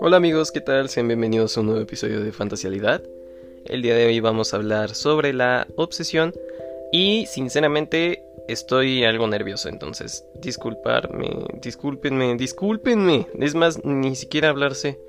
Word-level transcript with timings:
Hola 0.00 0.18
amigos, 0.18 0.52
¿qué 0.52 0.60
tal? 0.60 0.88
Sean 0.88 1.08
bienvenidos 1.08 1.56
a 1.56 1.60
un 1.60 1.66
nuevo 1.66 1.80
episodio 1.82 2.22
de 2.22 2.30
Fantasialidad. 2.30 3.02
El 3.64 3.82
día 3.82 3.96
de 3.96 4.06
hoy 4.06 4.20
vamos 4.20 4.54
a 4.54 4.58
hablar 4.58 4.94
sobre 4.94 5.32
la 5.32 5.66
obsesión 5.74 6.32
y 6.92 7.26
sinceramente 7.26 8.22
estoy 8.46 9.02
algo 9.02 9.26
nervioso, 9.26 9.68
entonces 9.68 10.24
disculparme, 10.40 11.46
discúlpenme, 11.60 12.36
discúlpenme. 12.36 13.26
Es 13.40 13.56
más, 13.56 13.84
ni 13.84 14.14
siquiera 14.14 14.50
hablarse. 14.50 15.00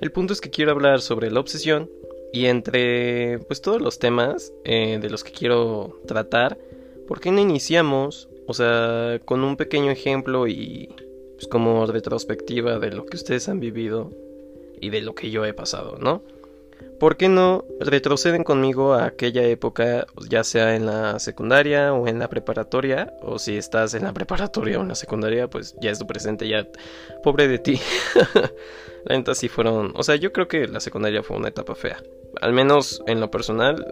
El 0.00 0.12
punto 0.12 0.32
es 0.32 0.40
que 0.40 0.50
quiero 0.50 0.70
hablar 0.70 1.00
sobre 1.00 1.32
la 1.32 1.40
obsesión 1.40 1.90
y 2.32 2.46
entre 2.46 3.40
pues 3.40 3.60
todos 3.60 3.82
los 3.82 3.98
temas 3.98 4.52
eh, 4.62 5.00
de 5.02 5.10
los 5.10 5.24
que 5.24 5.32
quiero 5.32 6.00
tratar, 6.06 6.58
¿por 7.08 7.18
qué 7.18 7.32
no 7.32 7.40
iniciamos? 7.40 8.28
O 8.46 8.54
sea, 8.54 9.20
con 9.24 9.42
un 9.42 9.56
pequeño 9.56 9.90
ejemplo 9.90 10.46
y 10.46 10.94
pues, 11.42 11.50
como 11.50 11.86
retrospectiva 11.86 12.78
de 12.78 12.92
lo 12.92 13.04
que 13.04 13.16
ustedes 13.16 13.48
han 13.48 13.58
vivido 13.58 14.10
y 14.80 14.90
de 14.90 15.00
lo 15.00 15.16
que 15.16 15.30
yo 15.30 15.44
he 15.44 15.52
pasado, 15.52 15.96
¿no? 15.98 16.22
¿Por 17.00 17.16
qué 17.16 17.28
no 17.28 17.64
retroceden 17.80 18.44
conmigo 18.44 18.94
a 18.94 19.06
aquella 19.06 19.42
época, 19.42 20.06
ya 20.28 20.44
sea 20.44 20.76
en 20.76 20.86
la 20.86 21.18
secundaria 21.18 21.92
o 21.94 22.06
en 22.06 22.20
la 22.20 22.28
preparatoria? 22.28 23.12
O 23.22 23.40
si 23.40 23.56
estás 23.56 23.94
en 23.94 24.04
la 24.04 24.12
preparatoria 24.12 24.78
o 24.78 24.82
en 24.82 24.88
la 24.88 24.94
secundaria, 24.94 25.48
pues 25.48 25.74
ya 25.80 25.90
es 25.90 25.98
tu 25.98 26.06
presente, 26.06 26.46
ya. 26.46 26.68
Pobre 27.24 27.48
de 27.48 27.58
ti. 27.58 27.80
la 29.04 29.16
neta 29.16 29.34
sí 29.34 29.48
fueron. 29.48 29.92
O 29.96 30.04
sea, 30.04 30.14
yo 30.14 30.32
creo 30.32 30.46
que 30.46 30.68
la 30.68 30.78
secundaria 30.78 31.24
fue 31.24 31.36
una 31.36 31.48
etapa 31.48 31.74
fea. 31.74 32.00
Al 32.40 32.52
menos 32.52 33.02
en 33.08 33.20
lo 33.20 33.32
personal. 33.32 33.84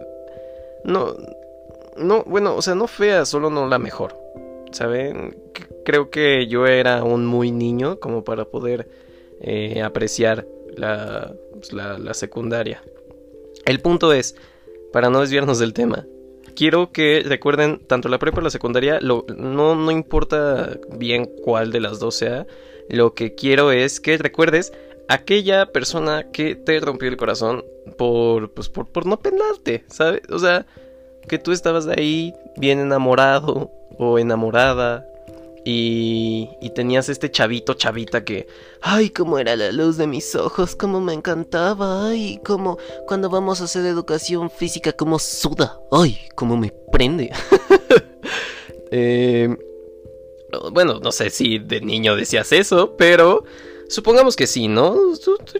No. 0.85 1.15
No, 1.97 2.23
bueno, 2.23 2.55
o 2.55 2.61
sea, 2.61 2.75
no 2.75 2.87
fea, 2.87 3.25
solo 3.25 3.49
no 3.49 3.67
la 3.67 3.77
mejor. 3.77 4.15
¿Saben? 4.71 5.37
Creo 5.83 6.09
que 6.09 6.47
yo 6.47 6.65
era 6.67 7.03
un 7.03 7.25
muy 7.25 7.51
niño 7.51 7.99
como 7.99 8.23
para 8.23 8.45
poder 8.45 8.87
eh, 9.41 9.81
apreciar 9.81 10.45
pues, 10.75 11.73
la, 11.73 11.97
la, 11.97 12.13
secundaria. 12.13 12.81
El 13.65 13.79
punto 13.79 14.13
es, 14.13 14.35
para 14.93 15.09
no 15.09 15.21
desviarnos 15.21 15.59
del 15.59 15.73
tema, 15.73 16.05
quiero 16.55 16.91
que 16.91 17.23
recuerden 17.25 17.79
tanto 17.87 18.09
la 18.09 18.19
prepa 18.19 18.35
como 18.35 18.45
la 18.45 18.51
secundaria, 18.51 18.99
no, 19.01 19.25
no 19.27 19.91
importa 19.91 20.77
bien 20.97 21.25
cuál 21.43 21.71
de 21.71 21.79
las 21.79 21.99
dos 21.99 22.15
sea, 22.15 22.45
lo 22.89 23.13
que 23.13 23.35
quiero 23.35 23.71
es 23.71 23.99
que 23.99 24.17
recuerdes 24.17 24.73
aquella 25.07 25.65
persona 25.67 26.31
que 26.31 26.55
te 26.55 26.79
rompió 26.79 27.09
el 27.09 27.17
corazón 27.17 27.65
por, 27.97 28.51
pues, 28.51 28.69
por, 28.69 28.87
por 28.87 29.05
no 29.05 29.19
penarte, 29.19 29.83
¿sabes? 29.87 30.21
O 30.29 30.39
sea, 30.39 30.65
que 31.27 31.37
tú 31.37 31.51
estabas 31.51 31.87
ahí 31.87 32.33
bien 32.57 32.79
enamorado 32.79 33.71
o 34.01 34.17
enamorada 34.17 35.05
y, 35.63 36.49
y, 36.59 36.71
tenías 36.71 37.07
este 37.07 37.29
chavito, 37.29 37.75
chavita 37.75 38.25
que, 38.25 38.47
ay, 38.81 39.11
cómo 39.11 39.37
era 39.37 39.55
la 39.55 39.71
luz 39.71 39.95
de 39.97 40.07
mis 40.07 40.33
ojos, 40.33 40.75
cómo 40.75 40.99
me 40.99 41.13
encantaba, 41.13 42.07
ay, 42.07 42.39
cómo 42.43 42.79
cuando 43.07 43.29
vamos 43.29 43.61
a 43.61 43.65
hacer 43.65 43.85
educación 43.85 44.49
física, 44.49 44.91
cómo 44.91 45.19
suda, 45.19 45.79
ay, 45.91 46.17
cómo 46.33 46.57
me 46.57 46.73
prende. 46.91 47.31
eh, 48.91 49.55
bueno, 50.71 50.99
no 50.99 51.11
sé 51.11 51.29
si 51.29 51.59
de 51.59 51.79
niño 51.79 52.15
decías 52.15 52.51
eso, 52.53 52.95
pero 52.97 53.43
supongamos 53.87 54.35
que 54.35 54.47
sí, 54.47 54.67
¿no? 54.67 54.95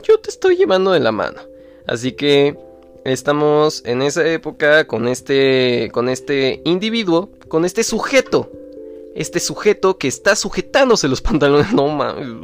Yo 0.02 0.18
te 0.20 0.32
estoy 0.32 0.56
llevando 0.56 0.94
de 0.94 1.00
la 1.00 1.12
mano. 1.12 1.42
Así 1.86 2.14
que 2.14 2.58
estamos 3.04 3.84
en 3.86 4.02
esa 4.02 4.28
época 4.28 4.86
con 4.86 5.08
este 5.08 5.90
con 5.92 6.10
este 6.10 6.62
individuo, 6.66 7.32
con 7.48 7.66
este 7.66 7.84
sujeto. 7.84 8.52
Este 9.14 9.40
sujeto 9.40 9.98
que 9.98 10.08
está 10.08 10.36
sujetándose 10.36 11.08
los 11.08 11.22
pantalones. 11.22 11.74
No, 11.74 11.86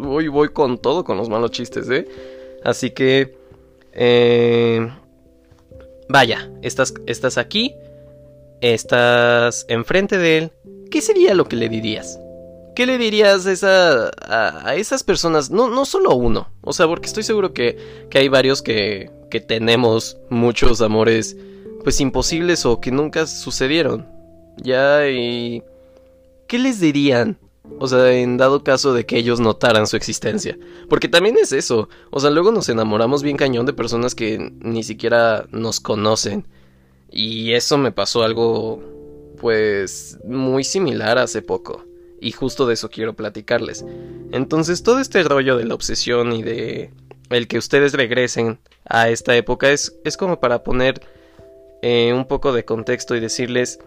hoy 0.10 0.28
voy 0.28 0.50
con 0.50 0.78
todo 0.78 1.04
con 1.04 1.18
los 1.18 1.30
malos 1.30 1.52
chistes, 1.52 1.90
¿eh? 1.90 2.08
Así 2.64 2.92
que 2.92 3.38
eh, 3.94 4.90
vaya, 6.10 6.52
estás 6.62 6.94
estás 7.06 7.38
aquí, 7.38 7.74
estás 8.62 9.66
enfrente 9.70 10.18
de 10.18 10.38
él. 10.38 10.52
¿Qué 10.92 11.02
sería 11.02 11.34
lo 11.34 11.48
que 11.48 11.56
le 11.56 11.70
dirías? 11.70 12.20
¿Qué 12.76 12.86
le 12.86 12.98
dirías 12.98 13.48
a, 13.48 13.52
esa, 13.52 14.12
a, 14.22 14.76
esas 14.76 15.04
personas? 15.04 15.50
No, 15.50 15.68
no 15.68 15.84
solo 15.84 16.14
uno. 16.14 16.52
O 16.62 16.74
sea, 16.74 16.88
porque 16.88 17.08
estoy 17.08 17.24
seguro 17.24 17.52
que, 17.52 18.06
que 18.10 18.20
hay 18.20 18.28
varios 18.30 18.62
que, 18.62 19.10
que 19.30 19.40
tenemos 19.40 20.18
muchos 20.30 20.82
amores 20.82 21.38
pues 21.84 22.02
imposibles 22.02 22.66
o 22.66 22.80
que 22.80 22.92
nunca 22.92 23.28
sucedieron. 23.28 24.08
Ya 24.58 25.08
y... 25.10 25.64
¿Qué 26.48 26.60
les 26.60 26.80
dirían? 26.80 27.38
O 27.80 27.88
sea, 27.88 28.12
en 28.14 28.38
dado 28.38 28.64
caso 28.64 28.94
de 28.94 29.06
que 29.06 29.18
ellos 29.18 29.40
notaran 29.40 29.88
su 29.88 29.98
existencia. 29.98 30.58
Porque 30.90 31.10
también 31.10 31.38
es 31.38 31.52
eso. 31.52 31.90
O 32.10 32.20
sea, 32.20 32.30
luego 32.30 32.52
nos 32.52 32.70
enamoramos 32.70 33.24
bien 33.24 33.38
cañón 33.38 33.66
de 33.66 33.74
personas 33.74 34.16
que 34.16 34.54
ni 34.60 34.84
siquiera 34.84 35.46
nos 35.52 35.80
conocen. 35.80 36.46
Y 37.12 37.54
eso 37.54 37.78
me 37.78 37.92
pasó 37.92 38.24
algo, 38.24 38.82
pues, 39.40 40.18
muy 40.26 40.64
similar 40.64 41.18
hace 41.18 41.42
poco 41.42 41.88
y 42.20 42.32
justo 42.32 42.66
de 42.68 42.74
eso 42.74 42.90
quiero 42.90 43.14
platicarles. 43.14 43.86
Entonces 44.32 44.84
todo 44.84 45.00
este 45.00 45.24
rollo 45.24 45.58
de 45.58 45.66
la 45.66 45.76
obsesión 45.76 46.34
y 46.34 46.44
de 46.44 46.92
el 47.30 47.48
que 47.48 47.58
ustedes 47.58 47.94
regresen 47.94 48.60
a 48.86 49.10
esta 49.10 49.36
época 49.36 49.72
es, 49.72 49.98
es 50.04 50.18
como 50.18 50.40
para 50.40 50.64
poner 50.64 51.02
eh, 51.82 52.14
un 52.14 52.26
poco 52.26 52.54
de 52.54 52.66
contexto 52.66 53.16
y 53.16 53.20
decirles, 53.20 53.80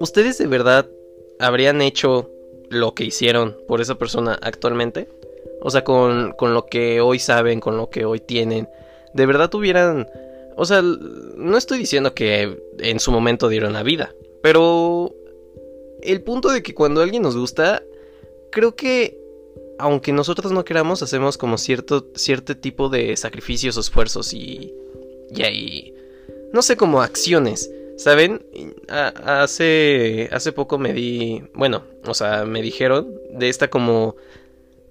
¿ustedes 0.00 0.38
de 0.38 0.46
verdad 0.46 0.86
habrían 1.38 1.82
hecho 1.82 2.30
lo 2.70 2.94
que 2.94 3.04
hicieron 3.04 3.56
por 3.68 3.80
esa 3.80 3.96
persona 3.96 4.38
actualmente? 4.42 5.08
O 5.60 5.70
sea, 5.70 5.84
con, 5.84 6.32
con 6.32 6.54
lo 6.54 6.66
que 6.66 7.00
hoy 7.00 7.18
saben, 7.18 7.60
con 7.60 7.76
lo 7.76 7.90
que 7.90 8.04
hoy 8.04 8.20
tienen, 8.20 8.68
¿de 9.12 9.26
verdad 9.26 9.50
tuvieran... 9.50 10.08
O 10.56 10.64
sea, 10.64 10.82
no 10.82 11.56
estoy 11.56 11.78
diciendo 11.78 12.14
que 12.14 12.62
en 12.78 13.00
su 13.00 13.10
momento 13.10 13.48
dieron 13.48 13.72
la 13.72 13.82
vida, 13.82 14.14
pero 14.40 15.12
el 16.02 16.22
punto 16.22 16.50
de 16.50 16.62
que 16.62 16.74
cuando 16.74 17.02
alguien 17.02 17.22
nos 17.22 17.36
gusta, 17.36 17.82
creo 18.52 18.76
que 18.76 19.18
aunque 19.78 20.12
nosotros 20.12 20.52
no 20.52 20.64
queramos, 20.64 21.02
hacemos 21.02 21.38
como 21.38 21.58
cierto, 21.58 22.06
cierto 22.14 22.56
tipo 22.56 22.88
de 22.88 23.16
sacrificios 23.16 23.76
o 23.76 23.80
esfuerzos 23.80 24.32
y, 24.32 24.72
y 25.30 25.42
ahí, 25.42 25.94
no 26.52 26.62
sé, 26.62 26.76
como 26.76 27.02
acciones. 27.02 27.70
¿Saben? 27.96 28.44
hace, 28.88 30.28
hace 30.32 30.50
poco 30.50 30.78
me 30.78 30.92
di, 30.92 31.44
bueno, 31.54 31.84
o 32.04 32.12
sea, 32.12 32.44
me 32.44 32.60
dijeron 32.60 33.14
de 33.30 33.48
esta 33.48 33.68
como 33.68 34.16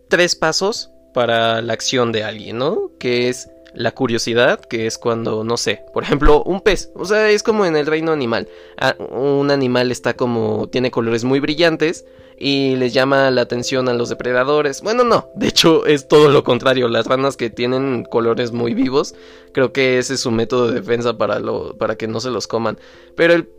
tres 0.08 0.36
pasos 0.36 0.90
para 1.14 1.62
la 1.62 1.74
acción 1.74 2.14
de 2.14 2.24
alguien, 2.24 2.60
¿no? 2.60 2.92
Que 3.00 3.28
es 3.28 3.50
la 3.74 3.92
curiosidad, 3.92 4.62
que 4.62 4.86
es 4.86 4.98
cuando, 4.98 5.44
no 5.44 5.58
sé, 5.58 5.82
por 5.94 6.04
ejemplo, 6.04 6.44
un 6.44 6.62
pez. 6.62 6.92
O 6.96 7.06
sea, 7.06 7.30
es 7.30 7.44
como 7.44 7.66
en 7.66 7.76
el 7.76 7.88
reino 7.88 8.12
animal. 8.12 8.48
Ah, 8.78 8.96
un 8.98 9.52
animal 9.52 9.92
está 9.92 10.14
como, 10.14 10.70
tiene 10.70 10.92
colores 10.92 11.24
muy 11.24 11.40
brillantes 11.40 12.06
y 12.38 12.76
les 12.76 12.94
llama 12.94 13.32
la 13.32 13.42
atención 13.42 13.90
a 13.90 13.94
los 13.94 14.10
depredadores. 14.10 14.82
Bueno, 14.82 15.04
no, 15.04 15.30
de 15.36 15.48
hecho 15.48 15.86
es 15.86 16.08
todo 16.08 16.30
lo 16.30 16.44
contrario. 16.44 16.88
Las 16.88 17.08
ranas 17.08 17.38
que 17.38 17.50
tienen 17.50 18.04
colores 18.04 18.52
muy 18.52 18.74
vivos, 18.74 19.16
creo 19.52 19.72
que 19.72 19.98
ese 19.98 20.16
es 20.16 20.20
su 20.20 20.32
método 20.32 20.68
de 20.68 20.76
defensa 20.82 21.18
para, 21.18 21.40
lo, 21.40 21.76
para 21.78 21.96
que 21.96 22.08
no 22.08 22.20
se 22.20 22.30
los 22.30 22.48
coman. 22.48 22.78
Pero 23.16 23.34
el... 23.34 23.50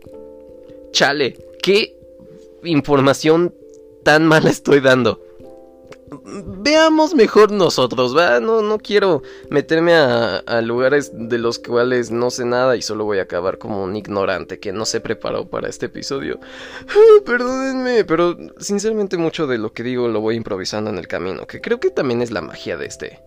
Chale, 0.91 1.37
¿qué 1.61 1.97
información 2.63 3.53
tan 4.03 4.25
mala 4.25 4.49
estoy 4.49 4.79
dando? 4.79 5.24
Veamos 6.09 7.15
mejor 7.15 7.51
nosotros, 7.51 8.15
¿va? 8.15 8.39
No, 8.39 8.61
no 8.61 8.77
quiero 8.77 9.23
meterme 9.49 9.93
a, 9.93 10.61
lugares 10.61 11.11
de 11.13 11.37
los 11.37 11.59
cuales 11.59 12.11
no 12.11 12.29
sé 12.29 12.45
nada 12.45 12.75
y 12.75 12.81
solo 12.81 13.05
voy 13.05 13.19
a 13.19 13.23
acabar 13.23 13.57
como 13.57 13.83
un 13.83 13.95
ignorante 13.95 14.59
que 14.59 14.71
no 14.71 14.85
se 14.85 15.01
preparó 15.01 15.47
para 15.49 15.69
este 15.69 15.87
episodio. 15.87 16.39
Ah, 16.87 17.21
perdónenme, 17.25 18.05
pero 18.05 18.37
sinceramente 18.59 19.17
mucho 19.17 19.47
de 19.47 19.57
lo 19.57 19.73
que 19.73 19.83
digo 19.83 20.07
lo 20.07 20.21
voy 20.21 20.35
improvisando 20.35 20.89
en 20.89 20.97
el 20.97 21.07
camino, 21.07 21.45
que 21.47 21.61
creo 21.61 21.79
que 21.79 21.89
también 21.89 22.21
es 22.21 22.31
la 22.31 22.41
magia 22.41 22.77
de 22.77 22.85
este 22.85 23.19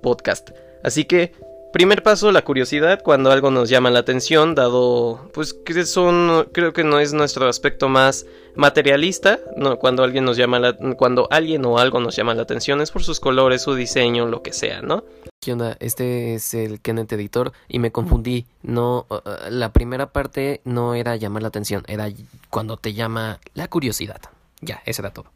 podcast. 0.00 0.50
Así 0.82 1.04
que 1.04 1.32
Primer 1.74 2.04
paso, 2.04 2.30
la 2.30 2.44
curiosidad, 2.44 3.02
cuando 3.02 3.32
algo 3.32 3.50
nos 3.50 3.68
llama 3.68 3.90
la 3.90 3.98
atención, 3.98 4.54
dado 4.54 5.28
pues 5.32 5.54
que 5.54 5.84
son, 5.84 6.48
creo 6.52 6.72
que 6.72 6.84
no 6.84 7.00
es 7.00 7.12
nuestro 7.12 7.48
aspecto 7.48 7.88
más 7.88 8.26
materialista, 8.54 9.40
no, 9.56 9.76
cuando 9.80 10.04
alguien 10.04 10.24
nos 10.24 10.36
llama 10.36 10.60
la, 10.60 10.76
cuando 10.96 11.26
alguien 11.32 11.64
o 11.64 11.78
algo 11.78 11.98
nos 11.98 12.14
llama 12.14 12.32
la 12.36 12.42
atención 12.42 12.80
es 12.80 12.92
por 12.92 13.02
sus 13.02 13.18
colores, 13.18 13.62
su 13.62 13.74
diseño, 13.74 14.26
lo 14.26 14.40
que 14.40 14.52
sea, 14.52 14.82
¿no? 14.82 15.02
¿Qué 15.40 15.52
onda? 15.52 15.76
Este 15.80 16.36
es 16.36 16.54
el 16.54 16.80
Kenneth 16.80 17.12
Editor 17.14 17.50
y 17.66 17.80
me 17.80 17.90
confundí. 17.90 18.46
No, 18.62 19.06
uh, 19.10 19.14
uh, 19.14 19.50
la 19.50 19.72
primera 19.72 20.12
parte 20.12 20.60
no 20.62 20.94
era 20.94 21.16
llamar 21.16 21.42
la 21.42 21.48
atención, 21.48 21.82
era 21.88 22.08
cuando 22.50 22.76
te 22.76 22.94
llama 22.94 23.40
la 23.54 23.66
curiosidad. 23.66 24.20
Ya, 24.60 24.80
eso 24.86 25.02
era 25.02 25.12
todo. 25.12 25.26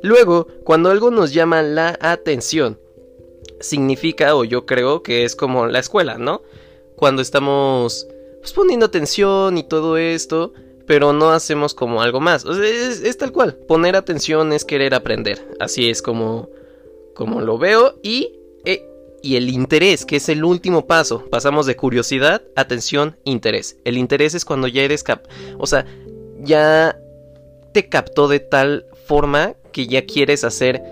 Luego, 0.00 0.46
cuando 0.64 0.90
algo 0.90 1.10
nos 1.10 1.34
llama 1.34 1.60
la 1.60 1.98
atención, 2.00 2.78
significa, 3.64 4.36
o 4.36 4.44
yo 4.44 4.66
creo 4.66 5.02
que 5.02 5.24
es 5.24 5.34
como 5.34 5.66
la 5.66 5.78
escuela, 5.78 6.18
¿no? 6.18 6.42
Cuando 6.96 7.22
estamos 7.22 8.06
pues, 8.40 8.52
poniendo 8.52 8.86
atención 8.86 9.58
y 9.58 9.64
todo 9.64 9.96
esto, 9.96 10.52
pero 10.86 11.12
no 11.12 11.30
hacemos 11.30 11.74
como 11.74 12.02
algo 12.02 12.20
más. 12.20 12.44
O 12.44 12.54
sea, 12.54 12.64
es, 12.64 13.16
tal 13.16 13.32
cual. 13.32 13.54
Poner 13.54 13.96
atención 13.96 14.52
es 14.52 14.64
querer 14.64 14.94
aprender. 14.94 15.48
Así 15.58 15.88
es 15.88 16.02
como, 16.02 16.50
como 17.14 17.40
lo 17.40 17.58
veo 17.58 17.94
y, 18.02 18.38
eh, 18.64 18.86
y 19.22 19.36
el 19.36 19.48
interés, 19.48 20.04
que 20.04 20.16
es 20.16 20.28
el 20.28 20.44
último 20.44 20.86
paso. 20.86 21.24
Pasamos 21.30 21.66
de 21.66 21.76
curiosidad, 21.76 22.42
atención, 22.54 23.16
interés. 23.24 23.78
El 23.84 23.96
interés 23.96 24.34
es 24.34 24.44
cuando 24.44 24.68
ya 24.68 24.82
eres 24.82 25.02
cap... 25.02 25.26
O 25.58 25.66
sea, 25.66 25.86
ya 26.40 26.98
te 27.72 27.88
captó 27.88 28.28
de 28.28 28.40
tal 28.40 28.86
forma 29.06 29.54
que 29.72 29.86
ya 29.86 30.04
quieres 30.04 30.44
hacer 30.44 30.82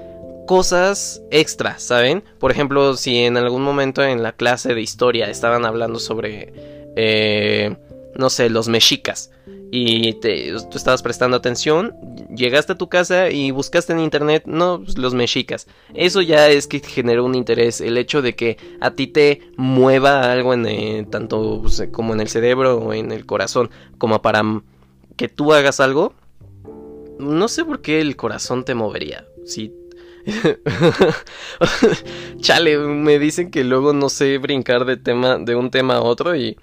cosas 0.47 1.23
extra, 1.31 1.79
¿saben? 1.79 2.23
Por 2.39 2.51
ejemplo, 2.51 2.97
si 2.97 3.19
en 3.19 3.37
algún 3.37 3.63
momento 3.63 4.03
en 4.03 4.23
la 4.23 4.33
clase 4.33 4.75
de 4.75 4.83
historia 4.83 5.31
estaban 5.31 5.65
hablando 5.65 5.99
sobre, 5.99 6.53
eh, 6.97 7.77
no 8.17 8.31
sé, 8.31 8.51
los 8.51 8.69
mexicas 8.69 9.31
y 9.75 10.13
te, 10.21 10.53
tú 10.71 10.77
estabas 10.77 11.03
prestando 11.03 11.35
atención, 11.35 11.97
llegaste 12.29 12.75
a 12.75 12.79
tu 12.79 12.91
casa 12.91 13.31
y 13.31 13.53
buscaste 13.53 13.95
en 13.95 14.01
internet, 14.01 14.43
no, 14.45 14.83
pues, 14.85 14.99
los 14.99 15.15
mexicas. 15.15 15.67
Eso 15.95 16.21
ya 16.21 16.51
es 16.51 16.67
que 16.67 16.81
generó 16.81 17.25
un 17.25 17.35
interés, 17.35 17.81
el 17.81 17.97
hecho 17.97 18.21
de 18.21 18.35
que 18.35 18.59
a 18.83 18.91
ti 18.91 19.07
te 19.07 19.41
mueva 19.57 20.31
algo 20.31 20.53
en 20.53 20.67
eh, 20.67 21.07
tanto 21.11 21.61
pues, 21.63 21.89
como 21.91 22.13
en 22.13 22.21
el 22.21 22.29
cerebro 22.29 22.77
o 22.77 22.93
en 22.93 23.13
el 23.13 23.25
corazón, 23.25 23.71
como 23.97 24.21
para 24.21 24.43
que 25.17 25.29
tú 25.29 25.55
hagas 25.55 25.81
algo. 25.81 26.13
No 27.19 27.49
sé 27.49 27.65
por 27.65 27.81
qué 27.81 28.03
el 28.03 28.15
corazón 28.15 28.67
te 28.67 28.75
movería. 28.75 29.27
Si 29.47 29.73
Chale, 32.41 32.79
me 32.79 33.19
dicen 33.19 33.51
que 33.51 33.65
luego 33.65 33.93
no 33.93 34.09
sé 34.09 34.39
brincar 34.39 34.85
de 34.85 34.97
tema 34.97 35.39
de 35.39 35.55
un 35.55 35.71
tema 35.71 35.97
a 35.97 36.03
otro 36.03 36.37
y 36.37 36.57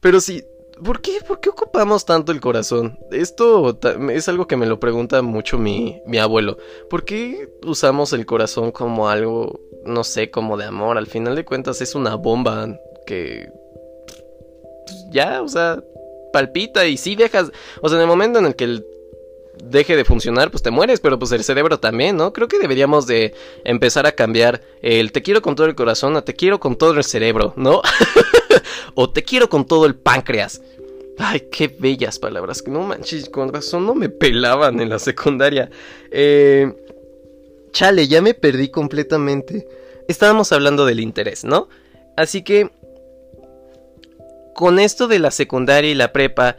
pero 0.00 0.20
sí, 0.20 0.42
¿por 0.84 1.00
qué 1.00 1.18
por 1.26 1.40
qué 1.40 1.50
ocupamos 1.50 2.04
tanto 2.04 2.32
el 2.32 2.40
corazón? 2.40 2.98
Esto 3.10 3.78
es 4.10 4.28
algo 4.28 4.46
que 4.46 4.56
me 4.56 4.66
lo 4.66 4.80
pregunta 4.80 5.22
mucho 5.22 5.58
mi 5.58 6.00
mi 6.06 6.18
abuelo. 6.18 6.58
¿Por 6.90 7.04
qué 7.04 7.48
usamos 7.64 8.12
el 8.12 8.26
corazón 8.26 8.72
como 8.72 9.08
algo 9.08 9.60
no 9.84 10.04
sé, 10.04 10.30
como 10.30 10.56
de 10.56 10.64
amor? 10.64 10.98
Al 10.98 11.06
final 11.06 11.36
de 11.36 11.44
cuentas 11.44 11.80
es 11.80 11.94
una 11.94 12.14
bomba 12.14 12.78
que 13.06 13.48
ya, 15.10 15.42
o 15.42 15.48
sea, 15.48 15.82
palpita 16.32 16.86
y 16.86 16.96
si 16.96 17.14
dejas, 17.14 17.52
o 17.80 17.88
sea, 17.88 17.98
en 17.98 18.02
el 18.02 18.08
momento 18.08 18.38
en 18.38 18.46
el 18.46 18.56
que 18.56 18.64
el 18.64 18.86
deje 19.62 19.96
de 19.96 20.04
funcionar, 20.04 20.50
pues 20.50 20.62
te 20.62 20.70
mueres, 20.70 21.00
pero 21.00 21.18
pues 21.18 21.32
el 21.32 21.44
cerebro 21.44 21.78
también, 21.78 22.16
¿no? 22.16 22.32
Creo 22.32 22.48
que 22.48 22.58
deberíamos 22.58 23.06
de 23.06 23.34
empezar 23.64 24.06
a 24.06 24.12
cambiar 24.12 24.60
el 24.82 25.12
te 25.12 25.22
quiero 25.22 25.40
con 25.40 25.54
todo 25.54 25.66
el 25.66 25.74
corazón 25.74 26.16
a 26.16 26.22
te 26.22 26.34
quiero 26.34 26.58
con 26.58 26.76
todo 26.76 26.92
el 26.92 27.04
cerebro, 27.04 27.54
¿no? 27.56 27.80
o 28.94 29.10
te 29.10 29.22
quiero 29.22 29.48
con 29.48 29.66
todo 29.66 29.86
el 29.86 29.94
páncreas. 29.94 30.60
Ay, 31.18 31.48
qué 31.52 31.68
bellas 31.68 32.18
palabras. 32.18 32.64
No 32.66 32.80
manches, 32.80 33.28
con 33.28 33.52
razón 33.52 33.86
no 33.86 33.94
me 33.94 34.08
pelaban 34.08 34.80
en 34.80 34.88
la 34.88 34.98
secundaria. 34.98 35.70
Eh, 36.10 36.72
chale, 37.70 38.08
ya 38.08 38.20
me 38.20 38.34
perdí 38.34 38.70
completamente. 38.70 39.68
Estábamos 40.08 40.52
hablando 40.52 40.84
del 40.84 41.00
interés, 41.00 41.44
¿no? 41.44 41.68
Así 42.16 42.42
que... 42.42 42.70
Con 44.54 44.78
esto 44.78 45.08
de 45.08 45.18
la 45.18 45.30
secundaria 45.30 45.90
y 45.90 45.94
la 45.94 46.12
prepa, 46.12 46.58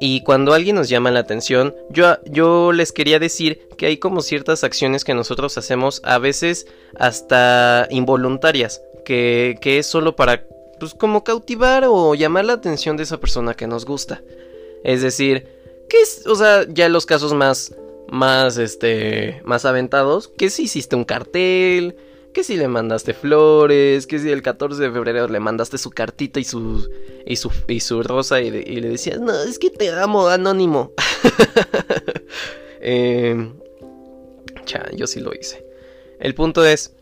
y 0.00 0.22
cuando 0.22 0.54
alguien 0.54 0.76
nos 0.76 0.88
llama 0.88 1.10
la 1.10 1.20
atención, 1.20 1.74
yo, 1.90 2.16
yo 2.24 2.72
les 2.72 2.90
quería 2.90 3.18
decir 3.18 3.68
que 3.76 3.84
hay 3.84 3.98
como 3.98 4.22
ciertas 4.22 4.64
acciones 4.64 5.04
que 5.04 5.12
nosotros 5.12 5.58
hacemos, 5.58 6.00
a 6.04 6.18
veces 6.18 6.66
hasta 6.98 7.86
involuntarias, 7.90 8.80
que, 9.04 9.58
que 9.60 9.78
es 9.78 9.86
solo 9.86 10.16
para, 10.16 10.46
pues 10.78 10.94
como 10.94 11.22
cautivar 11.22 11.84
o 11.86 12.14
llamar 12.14 12.46
la 12.46 12.54
atención 12.54 12.96
de 12.96 13.02
esa 13.02 13.20
persona 13.20 13.52
que 13.52 13.66
nos 13.66 13.84
gusta. 13.84 14.22
Es 14.84 15.02
decir, 15.02 15.46
que 15.90 16.00
es, 16.00 16.26
o 16.26 16.34
sea, 16.34 16.64
ya 16.66 16.88
los 16.88 17.04
casos 17.04 17.34
más, 17.34 17.74
más, 18.08 18.56
este, 18.56 19.42
más 19.44 19.66
aventados, 19.66 20.28
que 20.28 20.48
si 20.48 20.62
hiciste 20.62 20.96
un 20.96 21.04
cartel, 21.04 21.96
que 22.32 22.44
si 22.44 22.56
le 22.56 22.68
mandaste 22.68 23.14
flores, 23.14 24.06
que 24.06 24.18
si 24.18 24.30
el 24.30 24.42
14 24.42 24.82
de 24.82 24.90
febrero 24.90 25.28
le 25.28 25.40
mandaste 25.40 25.78
su 25.78 25.90
cartita 25.90 26.40
y 26.40 26.44
su 26.44 26.88
y 27.26 27.36
su, 27.36 27.50
y 27.68 27.80
su 27.80 28.02
rosa 28.02 28.40
y, 28.40 28.50
le 28.50 28.88
decías, 28.88 29.20
no, 29.20 29.32
es 29.42 29.58
que 29.58 29.70
te 29.70 29.90
amo, 29.90 30.28
anónimo. 30.28 30.92
eh, 32.80 33.52
yo 34.94 35.06
sí 35.06 35.20
lo 35.20 35.32
hice. 35.34 35.64
El 36.18 36.34
punto 36.34 36.64
es, 36.64 36.94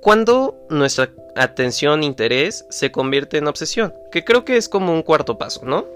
cuando 0.00 0.66
nuestra 0.70 1.12
atención, 1.36 2.02
interés 2.02 2.66
se 2.70 2.90
convierte 2.90 3.38
en 3.38 3.46
obsesión, 3.46 3.94
que 4.10 4.24
creo 4.24 4.44
que 4.44 4.56
es 4.56 4.68
como 4.68 4.92
un 4.92 5.02
cuarto 5.02 5.38
paso, 5.38 5.64
¿no? 5.64 5.86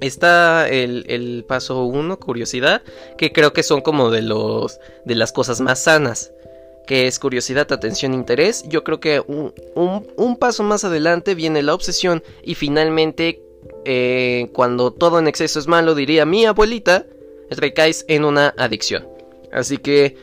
Está 0.00 0.68
el, 0.68 1.44
paso 1.48 1.84
1, 1.84 2.18
curiosidad, 2.18 2.82
que 3.16 3.32
creo 3.32 3.52
que 3.52 3.62
son 3.62 3.80
como 3.80 4.10
de 4.10 4.22
los 4.22 4.78
de 5.04 5.14
las 5.14 5.32
cosas 5.32 5.60
más 5.60 5.82
sanas, 5.82 6.32
que 6.86 7.06
es 7.06 7.18
curiosidad, 7.18 7.70
atención, 7.72 8.12
interés. 8.12 8.64
Yo 8.68 8.84
creo 8.84 9.00
que 9.00 9.20
un, 9.26 10.36
paso 10.38 10.62
más 10.62 10.84
adelante 10.84 11.34
viene 11.34 11.62
la 11.62 11.74
obsesión 11.74 12.22
y 12.42 12.54
finalmente, 12.54 13.40
eh, 13.84 14.48
cuando 14.52 14.92
todo 14.92 15.18
en 15.18 15.28
exceso 15.28 15.58
es 15.58 15.66
malo, 15.66 15.94
diría 15.94 16.26
mi 16.26 16.44
abuelita, 16.44 17.06
recaes 17.50 18.04
en 18.08 18.24
una 18.24 18.54
adicción. 18.58 19.08
Así 19.52 19.78
que, 19.78 20.16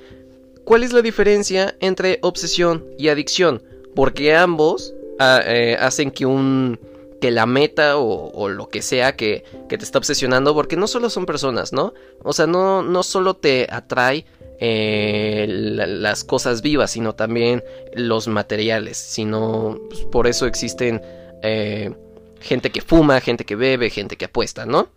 ¿cuál 0.64 0.84
es 0.84 0.94
la 0.94 1.02
diferencia 1.02 1.76
entre 1.80 2.20
obsesión 2.22 2.86
y 2.98 3.08
adicción? 3.08 3.64
Porque 3.96 4.36
ambos 4.36 4.94
ah, 5.20 5.42
eh, 5.46 5.78
hacen 5.80 6.12
que 6.12 6.26
un 6.26 6.80
que 7.24 7.32
la 7.32 7.46
meta 7.46 7.96
o, 8.00 8.50
lo 8.50 8.68
que 8.68 8.82
sea 8.82 9.16
que, 9.16 9.46
te 9.70 9.76
está 9.78 9.98
obsesionando, 9.98 10.54
porque 10.54 10.76
no 10.76 10.88
solo 10.88 11.10
son 11.10 11.26
personas, 11.26 11.72
¿no? 11.72 11.94
O 12.22 12.34
sea, 12.34 12.48
no, 12.48 12.84
no 12.84 13.02
solo 13.02 13.38
te 13.38 13.66
atrae 13.70 14.26
eh, 14.60 15.46
las 15.48 16.26
cosas 16.26 16.62
vivas, 16.62 16.92
sino 16.92 17.16
también 17.16 17.64
los 17.96 18.28
materiales, 18.28 18.98
sino 18.98 19.80
pues, 19.88 20.02
por 20.02 20.28
eso 20.28 20.48
existen 20.48 21.02
eh, 21.44 21.94
gente 22.42 22.72
que 22.72 22.82
fuma, 22.82 23.22
gente 23.22 23.46
que 23.46 23.56
bebe, 23.56 23.90
gente 23.90 24.18
que 24.18 24.26
apuesta, 24.26 24.66
¿no? 24.66 24.90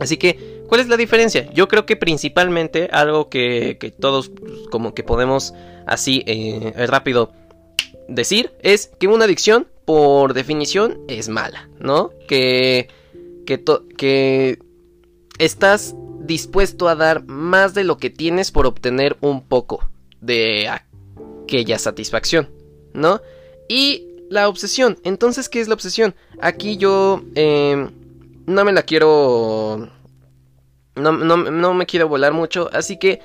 Así 0.00 0.16
que, 0.16 0.64
¿cuál 0.66 0.80
es 0.80 0.88
la 0.88 0.96
diferencia? 0.96 1.48
Yo 1.52 1.68
creo 1.68 1.86
que 1.86 1.94
principalmente 1.94 2.88
algo 2.90 3.28
que, 3.28 3.94
todos 4.00 4.30
pues, 4.30 4.66
como 4.72 4.94
que 4.94 5.04
podemos 5.04 5.54
así 5.86 6.24
eh, 6.26 6.72
rápido 6.88 7.30
decir 8.08 8.50
es 8.62 8.90
que 8.98 9.06
una 9.06 9.26
adicción 9.26 9.68
por 9.84 10.34
definición 10.34 11.00
es 11.08 11.28
mala, 11.28 11.68
¿no? 11.78 12.10
Que, 12.28 12.88
que, 13.46 14.58
estás 15.38 15.94
dispuesto 16.20 16.88
a 16.88 16.94
dar 16.94 17.24
más 17.24 17.74
de 17.74 17.84
lo 17.84 17.96
que 17.96 18.10
tienes 18.10 18.50
por 18.50 18.66
obtener 18.66 19.16
un 19.20 19.42
poco 19.42 19.84
de 20.20 20.68
aquella 20.68 21.78
satisfacción, 21.78 22.50
¿no? 22.92 23.20
Y 23.68 24.06
la 24.28 24.48
obsesión, 24.48 24.98
entonces, 25.02 25.48
¿qué 25.48 25.60
es 25.60 25.68
la 25.68 25.74
obsesión? 25.74 26.14
Aquí 26.40 26.76
yo 26.76 27.22
em, 27.34 27.90
no 28.46 28.64
me 28.64 28.72
la 28.72 28.82
quiero... 28.82 29.88
No, 30.96 31.12
no, 31.12 31.36
no 31.36 31.74
me 31.74 31.86
quiero 31.86 32.08
volar 32.08 32.32
mucho, 32.32 32.68
así 32.72 32.98
que 32.98 33.20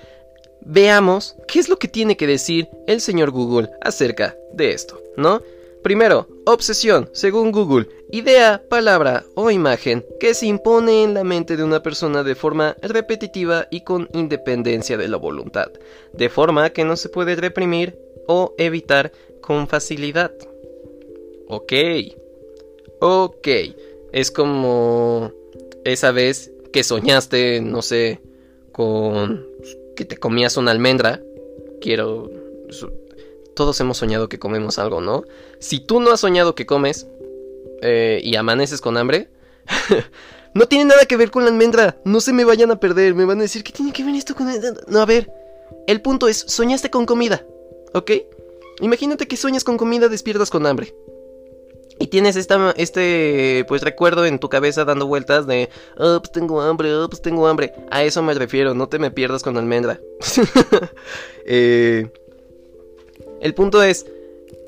veamos 0.66 1.36
qué 1.48 1.60
es 1.60 1.70
lo 1.70 1.78
que 1.78 1.88
tiene 1.88 2.18
que 2.18 2.28
decir 2.28 2.70
el 2.88 3.02
señor 3.02 3.32
Google 3.32 3.70
acerca 3.82 4.36
de 4.54 4.72
esto, 4.72 5.02
¿no? 5.18 5.42
Primero, 5.86 6.28
obsesión, 6.48 7.12
según 7.14 7.52
Google, 7.52 7.88
idea, 8.12 8.64
palabra 8.70 9.24
o 9.36 9.52
imagen 9.52 10.04
que 10.20 10.34
se 10.34 10.48
impone 10.48 11.04
en 11.04 11.14
la 11.14 11.24
mente 11.24 11.58
de 11.58 11.64
una 11.64 11.84
persona 11.84 12.24
de 12.24 12.34
forma 12.34 12.76
repetitiva 12.82 13.68
y 13.70 13.82
con 13.82 14.10
independencia 14.14 14.98
de 14.98 15.08
la 15.08 15.18
voluntad, 15.18 15.68
de 16.12 16.30
forma 16.30 16.72
que 16.72 16.86
no 16.86 16.96
se 16.96 17.10
puede 17.10 17.36
reprimir 17.36 18.00
o 18.28 18.56
evitar 18.58 19.12
con 19.42 19.68
facilidad. 19.68 20.32
Ok, 21.50 21.74
ok, 23.00 23.48
es 24.12 24.32
como 24.32 25.32
esa 25.84 26.12
vez 26.12 26.52
que 26.74 26.84
soñaste, 26.84 27.62
no 27.62 27.84
sé, 27.84 28.22
con 28.72 29.46
que 29.96 30.04
te 30.04 30.18
comías 30.18 30.58
una 30.58 30.72
almendra. 30.72 31.22
Quiero 31.80 32.32
todos 33.56 33.80
hemos 33.80 33.98
soñado 33.98 34.30
que 34.30 34.38
comemos 34.38 34.78
algo, 34.78 35.02
¿no? 35.02 35.24
Si 35.60 35.80
tú 35.80 36.00
no 36.00 36.12
has 36.12 36.20
soñado 36.20 36.54
que 36.54 36.66
comes 36.66 37.08
eh, 37.82 38.22
y 38.24 38.36
amaneces 38.36 38.82
con 38.82 38.98
hambre, 38.98 39.30
no 40.54 40.68
tiene 40.68 40.86
nada 40.86 41.06
que 41.06 41.18
ver 41.18 41.32
con 41.32 41.44
la 41.44 41.50
almendra. 41.50 41.98
No 42.06 42.22
se 42.22 42.34
me 42.34 42.46
vayan 42.46 42.72
a 42.72 42.80
perder. 42.80 43.16
Me 43.16 43.26
van 43.26 43.40
a 43.40 43.44
decir, 43.44 43.64
¿qué 43.64 43.72
tiene 43.72 43.92
que 43.92 44.04
ver 44.04 44.16
esto 44.16 44.36
con... 44.36 44.48
No, 44.88 45.00
a 45.00 45.06
ver. 45.06 45.32
El 45.88 46.02
punto 46.02 46.28
es, 46.28 46.38
soñaste 46.48 46.90
con 46.90 47.06
comida, 47.06 47.46
¿ok? 47.94 48.12
Imagínate 48.82 49.28
que 49.28 49.38
sueñas 49.38 49.64
con 49.64 49.78
comida, 49.78 50.10
despiertas 50.10 50.50
con 50.50 50.66
hambre. 50.66 50.94
Y 51.98 52.08
tienes 52.08 52.36
esta, 52.36 52.74
este, 52.76 53.66
pues 53.68 53.82
recuerdo 53.82 54.26
en 54.26 54.38
tu 54.40 54.50
cabeza 54.50 54.84
dando 54.84 55.08
vueltas 55.08 55.48
de, 55.48 55.70
oh, 55.98 56.20
pues 56.20 56.32
tengo 56.32 56.62
hambre, 56.62 56.94
oh, 56.94 57.08
pues 57.08 57.22
tengo 57.22 57.48
hambre. 57.48 57.74
A 57.90 58.04
eso 58.04 58.22
me 58.22 58.34
refiero, 58.34 58.74
no 58.74 58.90
te 58.90 59.00
me 59.00 59.12
pierdas 59.12 59.44
con 59.44 59.58
almendra. 59.58 60.02
eh, 61.46 62.10
el 63.46 63.54
punto 63.54 63.84
es 63.84 64.08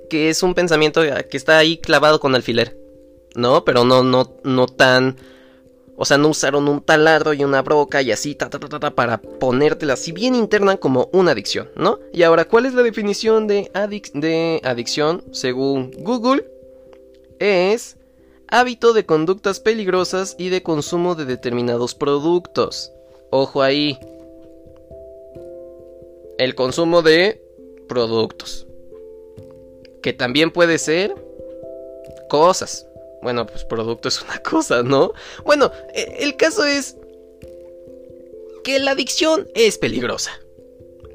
que 0.07 0.29
es 0.29 0.43
un 0.43 0.53
pensamiento 0.53 1.01
que 1.29 1.35
está 1.35 1.57
ahí 1.57 1.77
clavado 1.77 2.19
con 2.19 2.35
alfiler. 2.35 2.77
¿No? 3.35 3.65
Pero 3.65 3.83
no, 3.83 4.03
no, 4.03 4.35
no 4.43 4.67
tan. 4.67 5.17
O 5.95 6.05
sea, 6.05 6.19
no 6.19 6.29
usaron 6.29 6.67
un 6.67 6.81
taladro 6.81 7.33
y 7.33 7.43
una 7.43 7.63
broca 7.63 8.03
y 8.03 8.11
así, 8.11 8.35
ta, 8.35 8.51
ta, 8.51 8.59
ta, 8.59 8.79
ta, 8.79 8.91
para 8.91 9.19
ponértela 9.19 9.93
así 9.93 10.11
bien 10.11 10.35
interna 10.35 10.77
como 10.77 11.09
una 11.11 11.31
adicción, 11.31 11.71
¿no? 11.75 11.97
Y 12.13 12.21
ahora, 12.21 12.45
¿cuál 12.45 12.67
es 12.67 12.75
la 12.75 12.83
definición 12.83 13.47
de, 13.47 13.71
de 14.13 14.61
adicción 14.63 15.23
según 15.31 15.89
Google? 15.97 16.47
Es 17.39 17.97
hábito 18.47 18.93
de 18.93 19.07
conductas 19.07 19.59
peligrosas 19.59 20.35
y 20.37 20.49
de 20.49 20.61
consumo 20.61 21.15
de 21.15 21.25
determinados 21.25 21.95
productos. 21.95 22.91
Ojo 23.31 23.63
ahí. 23.63 23.97
El 26.37 26.53
consumo 26.53 27.01
de 27.01 27.41
productos. 27.87 28.66
Que 30.07 30.13
también 30.13 30.51
puede 30.51 30.77
ser 30.77 31.13
cosas. 32.29 32.87
Bueno, 33.21 33.45
pues 33.45 33.65
producto 33.65 34.07
es 34.07 34.21
una 34.21 34.37
cosa, 34.41 34.81
¿no? 34.81 35.11
Bueno, 35.43 35.69
e, 35.93 36.19
el 36.21 36.37
caso 36.37 36.63
es 36.63 36.95
que 38.63 38.79
la 38.79 38.91
adicción 38.91 39.49
es 39.53 39.77
peligrosa. 39.77 40.31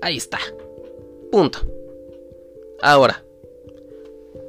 Ahí 0.02 0.18
está. 0.18 0.40
Punto. 1.30 1.60
Ahora, 2.82 3.24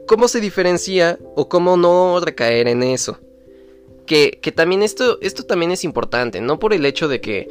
¿cómo 0.08 0.28
se 0.28 0.42
diferencia 0.42 1.18
o 1.38 1.48
cómo 1.48 1.78
no 1.78 2.20
recaer 2.20 2.68
en 2.68 2.84
eso? 2.84 3.20
Que, 4.06 4.42
también 4.54 4.84
esto, 4.84 5.20
esto 5.22 5.46
también 5.46 5.72
es 5.72 5.86
importante, 5.86 6.42
no 6.42 6.60
por 6.60 6.74
el 6.74 6.86
hecho 6.86 7.08
de 7.08 7.22
que 7.22 7.48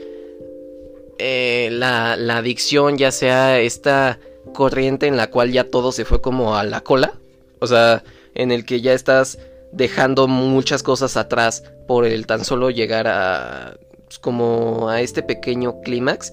eh, 1.16 1.70
la, 1.72 2.16
la 2.16 2.36
adicción 2.36 2.98
ya 2.98 3.10
sea 3.10 3.60
esta 3.60 4.20
corriente 4.52 5.06
en 5.06 5.16
la 5.16 5.30
cual 5.30 5.52
ya 5.52 5.64
todo 5.64 5.92
se 5.92 6.04
fue 6.04 6.20
como 6.20 6.56
a 6.56 6.64
la 6.64 6.80
cola, 6.80 7.14
o 7.58 7.66
sea, 7.66 8.02
en 8.34 8.52
el 8.52 8.64
que 8.64 8.80
ya 8.80 8.92
estás 8.92 9.38
dejando 9.72 10.28
muchas 10.28 10.82
cosas 10.82 11.16
atrás 11.16 11.64
por 11.88 12.04
el 12.04 12.26
tan 12.26 12.44
solo 12.44 12.70
llegar 12.70 13.06
a 13.08 13.76
pues, 14.04 14.18
como 14.18 14.88
a 14.88 15.00
este 15.00 15.22
pequeño 15.22 15.80
clímax, 15.80 16.32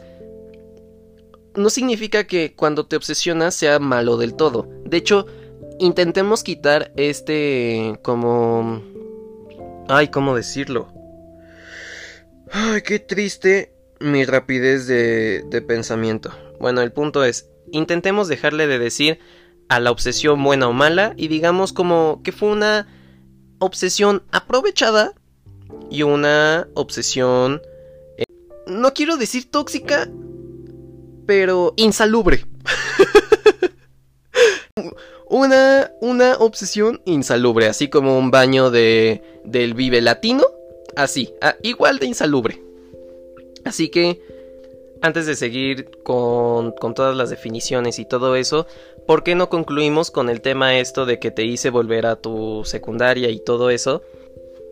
no 1.55 1.69
significa 1.69 2.25
que 2.25 2.53
cuando 2.55 2.85
te 2.85 2.95
obsesionas 2.95 3.55
sea 3.55 3.79
malo 3.79 4.17
del 4.17 4.35
todo. 4.35 4.67
De 4.85 4.97
hecho, 4.97 5.25
intentemos 5.79 6.43
quitar 6.43 6.91
este 6.95 7.97
como... 8.01 8.83
Ay, 9.87 10.09
¿cómo 10.09 10.35
decirlo? 10.35 10.93
Ay, 12.51 12.81
qué 12.81 12.99
triste 12.99 13.73
mi 13.99 14.25
rapidez 14.25 14.87
de, 14.87 15.43
de 15.49 15.61
pensamiento. 15.61 16.31
Bueno, 16.59 16.81
el 16.81 16.91
punto 16.91 17.23
es, 17.23 17.48
intentemos 17.71 18.27
dejarle 18.27 18.67
de 18.67 18.79
decir 18.79 19.19
a 19.67 19.79
la 19.79 19.91
obsesión 19.91 20.43
buena 20.43 20.67
o 20.67 20.73
mala 20.73 21.13
y 21.15 21.27
digamos 21.27 21.73
como 21.73 22.21
que 22.23 22.31
fue 22.31 22.49
una 22.49 22.87
obsesión 23.59 24.23
aprovechada 24.31 25.13
y 25.89 26.03
una 26.03 26.67
obsesión, 26.73 27.61
eh, 28.17 28.23
no 28.67 28.93
quiero 28.93 29.17
decir 29.17 29.49
tóxica, 29.49 30.09
pero 31.25 31.73
insalubre. 31.77 32.45
una, 35.29 35.91
una 36.01 36.37
obsesión 36.37 37.01
insalubre, 37.05 37.67
así 37.67 37.89
como 37.89 38.17
un 38.17 38.31
baño 38.31 38.71
de, 38.71 39.21
del 39.45 39.73
Vive 39.73 40.01
Latino, 40.01 40.45
así, 40.95 41.33
igual 41.63 41.99
de 41.99 42.07
insalubre. 42.07 42.63
Así 43.65 43.89
que, 43.89 44.21
antes 45.01 45.25
de 45.25 45.35
seguir 45.35 45.89
con, 46.03 46.71
con 46.71 46.93
todas 46.93 47.15
las 47.15 47.29
definiciones 47.29 47.99
y 47.99 48.05
todo 48.05 48.35
eso, 48.35 48.67
¿por 49.07 49.23
qué 49.23 49.35
no 49.35 49.49
concluimos 49.49 50.11
con 50.11 50.29
el 50.29 50.41
tema 50.41 50.77
esto 50.77 51.05
de 51.05 51.19
que 51.19 51.31
te 51.31 51.43
hice 51.43 51.69
volver 51.69 52.05
a 52.05 52.17
tu 52.17 52.63
secundaria 52.65 53.29
y 53.29 53.39
todo 53.39 53.69
eso? 53.69 54.01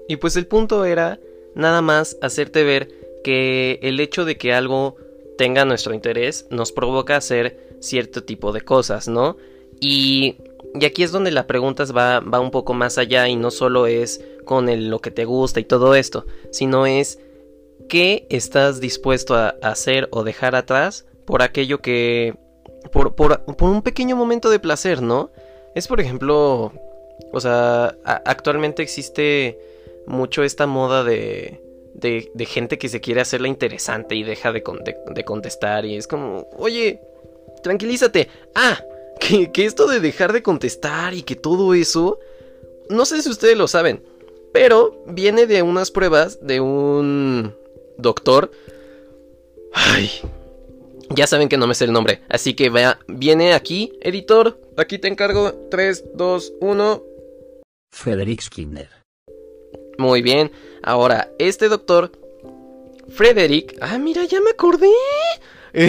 Y 0.07 0.17
pues 0.17 0.35
el 0.35 0.47
punto 0.47 0.85
era 0.85 1.19
nada 1.55 1.81
más 1.81 2.17
hacerte 2.21 2.63
ver 2.63 2.89
que 3.23 3.79
el 3.81 3.99
hecho 3.99 4.25
de 4.25 4.37
que 4.37 4.53
algo 4.53 4.95
tenga 5.37 5.65
nuestro 5.65 5.93
interés 5.93 6.47
nos 6.49 6.71
provoca 6.71 7.17
hacer 7.17 7.77
cierto 7.79 8.23
tipo 8.23 8.51
de 8.51 8.61
cosas, 8.61 9.07
¿no? 9.07 9.37
Y, 9.79 10.37
y 10.79 10.85
aquí 10.85 11.03
es 11.03 11.11
donde 11.11 11.31
la 11.31 11.47
pregunta 11.47 11.83
va, 11.85 12.19
va 12.19 12.39
un 12.39 12.51
poco 12.51 12.73
más 12.73 12.97
allá 12.97 13.27
y 13.27 13.35
no 13.35 13.51
solo 13.51 13.87
es 13.87 14.23
con 14.45 14.89
lo 14.89 14.99
que 14.99 15.11
te 15.11 15.25
gusta 15.25 15.59
y 15.59 15.65
todo 15.65 15.93
esto, 15.93 16.25
sino 16.51 16.85
es 16.85 17.19
qué 17.87 18.27
estás 18.29 18.79
dispuesto 18.79 19.35
a 19.35 19.55
hacer 19.61 20.07
o 20.11 20.23
dejar 20.23 20.55
atrás 20.55 21.05
por 21.25 21.41
aquello 21.41 21.79
que 21.81 22.35
por, 22.91 23.15
por, 23.15 23.43
un 23.59 23.81
pequeño 23.81 24.15
momento 24.15 24.49
de 24.49 24.59
placer, 24.59 25.01
¿no? 25.01 25.31
Es 25.75 25.87
por 25.87 25.99
ejemplo, 25.99 26.71
o 27.31 27.39
sea, 27.39 27.95
actualmente 28.03 28.81
existe 28.81 29.59
mucho 30.05 30.43
esta 30.43 30.67
moda 30.67 31.03
de, 31.03 31.61
de, 31.93 32.31
de, 32.33 32.45
gente 32.45 32.77
que 32.77 32.89
se 32.89 33.01
quiere 33.01 33.21
hacerla 33.21 33.49
interesante 33.49 34.15
y 34.15 34.23
deja 34.23 34.51
de, 34.51 34.63
de, 35.13 35.25
contestar 35.25 35.85
y 35.85 35.95
es 35.95 36.07
como, 36.07 36.47
oye, 36.57 37.01
tranquilízate. 37.61 38.29
Ah, 38.55 38.81
que, 39.19 39.51
que 39.51 39.65
esto 39.65 39.87
de 39.87 39.99
dejar 39.99 40.31
de 40.31 40.43
contestar 40.43 41.13
y 41.13 41.23
que 41.23 41.35
todo 41.35 41.73
eso, 41.73 42.19
no 42.89 43.05
sé 43.05 43.21
si 43.21 43.29
ustedes 43.29 43.57
lo 43.57 43.67
saben, 43.67 44.01
pero 44.53 45.03
viene 45.07 45.45
de 45.45 45.61
unas 45.61 45.91
pruebas 45.91 46.39
de 46.41 46.61
un 46.61 47.53
doctor. 47.97 48.51
Ay, 49.73 50.09
ya 51.09 51.27
saben 51.27 51.49
que 51.49 51.57
no 51.57 51.67
me 51.67 51.75
sé 51.75 51.85
el 51.85 51.93
nombre, 51.93 52.21
así 52.29 52.53
que 52.53 52.69
vea, 52.69 52.99
viene 53.07 53.53
aquí, 53.53 53.93
editor, 54.01 54.59
aquí 54.77 54.97
te 54.97 55.07
encargo, 55.07 55.53
3, 55.69 56.15
2, 56.15 56.53
1. 56.59 57.03
Frederick 57.91 58.41
Skinner. 58.41 58.89
Muy 59.97 60.21
bien, 60.21 60.51
ahora, 60.83 61.31
este 61.39 61.69
doctor, 61.69 62.11
Frederick, 63.09 63.77
ah, 63.81 63.97
mira, 63.97 64.25
ya 64.25 64.41
me 64.41 64.51
acordé. 64.51 64.91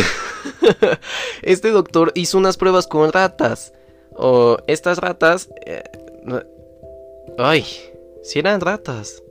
este 1.42 1.70
doctor 1.70 2.12
hizo 2.14 2.38
unas 2.38 2.56
pruebas 2.56 2.86
con 2.86 3.12
ratas. 3.12 3.72
O 4.14 4.58
estas 4.66 4.98
ratas... 4.98 5.48
Eh, 5.66 5.82
ay, 7.38 7.64
si 8.22 8.38
eran 8.38 8.60
ratas. 8.60 9.22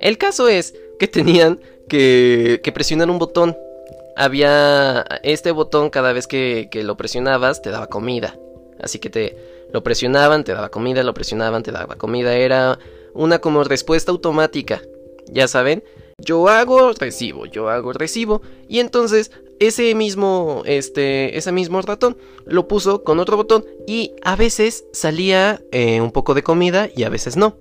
El 0.00 0.18
caso 0.18 0.48
es 0.48 0.74
que 0.98 1.08
tenían 1.08 1.60
que, 1.88 2.60
que 2.62 2.72
presionar 2.72 3.10
un 3.10 3.18
botón 3.18 3.56
había 4.18 5.04
este 5.22 5.52
botón 5.52 5.90
cada 5.90 6.12
vez 6.12 6.26
que, 6.26 6.68
lo 6.82 6.96
presionabas 6.96 7.62
te 7.62 7.70
daba 7.70 7.86
comida. 7.86 8.36
Así 8.80 8.98
que 8.98 9.10
te 9.10 9.36
lo 9.72 9.82
presionaban, 9.82 10.44
te 10.44 10.52
daba 10.52 10.70
comida, 10.70 11.04
lo 11.04 11.14
presionaban, 11.14 11.62
te 11.62 11.70
daba 11.70 11.94
comida. 11.94 12.34
Era 12.34 12.78
una 13.14 13.38
como 13.38 13.62
respuesta 13.62 14.10
automática. 14.10 14.82
Ya 15.30 15.46
saben, 15.46 15.84
yo 16.18 16.48
hago, 16.48 16.92
recibo, 16.92 17.46
yo 17.46 17.68
hago, 17.68 17.92
recibo. 17.92 18.42
Y 18.68 18.80
entonces 18.80 19.30
ese 19.60 19.94
mismo, 19.94 20.62
este, 20.66 21.38
ese 21.38 21.52
mismo 21.52 21.80
ratón 21.82 22.16
lo 22.44 22.66
puso 22.66 23.04
con 23.04 23.20
otro 23.20 23.36
botón 23.36 23.64
y 23.86 24.14
a 24.22 24.34
veces 24.34 24.84
salía 24.92 25.62
eh, 25.70 26.00
un 26.00 26.10
poco 26.10 26.34
de 26.34 26.42
comida 26.42 26.88
y 26.94 27.04
a 27.04 27.08
veces 27.08 27.36
no. 27.36 27.56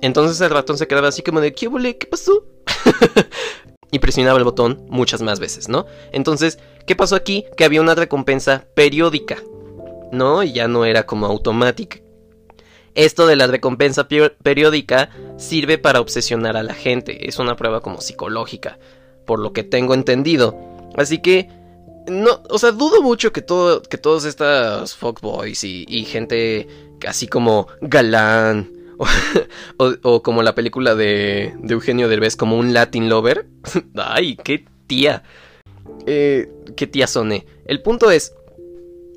Entonces 0.00 0.40
el 0.40 0.50
ratón 0.50 0.78
se 0.78 0.86
quedaba 0.86 1.08
así 1.08 1.22
como 1.22 1.40
de, 1.40 1.52
¿qué, 1.52 1.68
¿Qué 1.98 2.06
pasó? 2.06 2.44
y 3.90 3.98
presionaba 3.98 4.38
el 4.38 4.44
botón 4.44 4.86
muchas 4.88 5.22
más 5.22 5.40
veces, 5.40 5.68
¿no? 5.68 5.86
Entonces, 6.12 6.58
¿qué 6.86 6.94
pasó 6.94 7.16
aquí? 7.16 7.44
Que 7.56 7.64
había 7.64 7.80
una 7.80 7.94
recompensa 7.94 8.66
periódica, 8.74 9.38
¿no? 10.12 10.42
Y 10.42 10.52
ya 10.52 10.68
no 10.68 10.84
era 10.84 11.06
como 11.06 11.26
automática. 11.26 11.98
Esto 12.94 13.26
de 13.26 13.36
la 13.36 13.46
recompensa 13.46 14.08
periódica 14.08 15.10
sirve 15.36 15.78
para 15.78 16.00
obsesionar 16.00 16.56
a 16.56 16.62
la 16.62 16.74
gente, 16.74 17.28
es 17.28 17.38
una 17.38 17.56
prueba 17.56 17.80
como 17.80 18.00
psicológica, 18.00 18.78
por 19.24 19.38
lo 19.38 19.52
que 19.52 19.62
tengo 19.62 19.94
entendido. 19.94 20.58
Así 20.96 21.22
que, 21.22 21.48
no, 22.08 22.42
o 22.50 22.58
sea, 22.58 22.72
dudo 22.72 23.00
mucho 23.02 23.32
que, 23.32 23.40
todo, 23.40 23.82
que 23.82 23.98
todos 23.98 24.24
estos 24.24 24.98
y 25.62 26.04
gente 26.06 26.66
así 27.06 27.28
como 27.28 27.68
galán, 27.80 28.77
o, 29.76 30.22
como 30.22 30.42
la 30.42 30.54
película 30.54 30.94
de, 30.94 31.54
de 31.58 31.74
Eugenio 31.74 32.08
Derbez, 32.08 32.36
como 32.36 32.56
un 32.58 32.72
Latin 32.72 33.08
lover. 33.08 33.46
Ay, 33.96 34.36
qué 34.36 34.64
tía. 34.86 35.22
Eh, 36.06 36.48
qué 36.76 36.86
tía 36.86 37.06
soné. 37.06 37.46
El 37.64 37.82
punto 37.82 38.10
es 38.10 38.34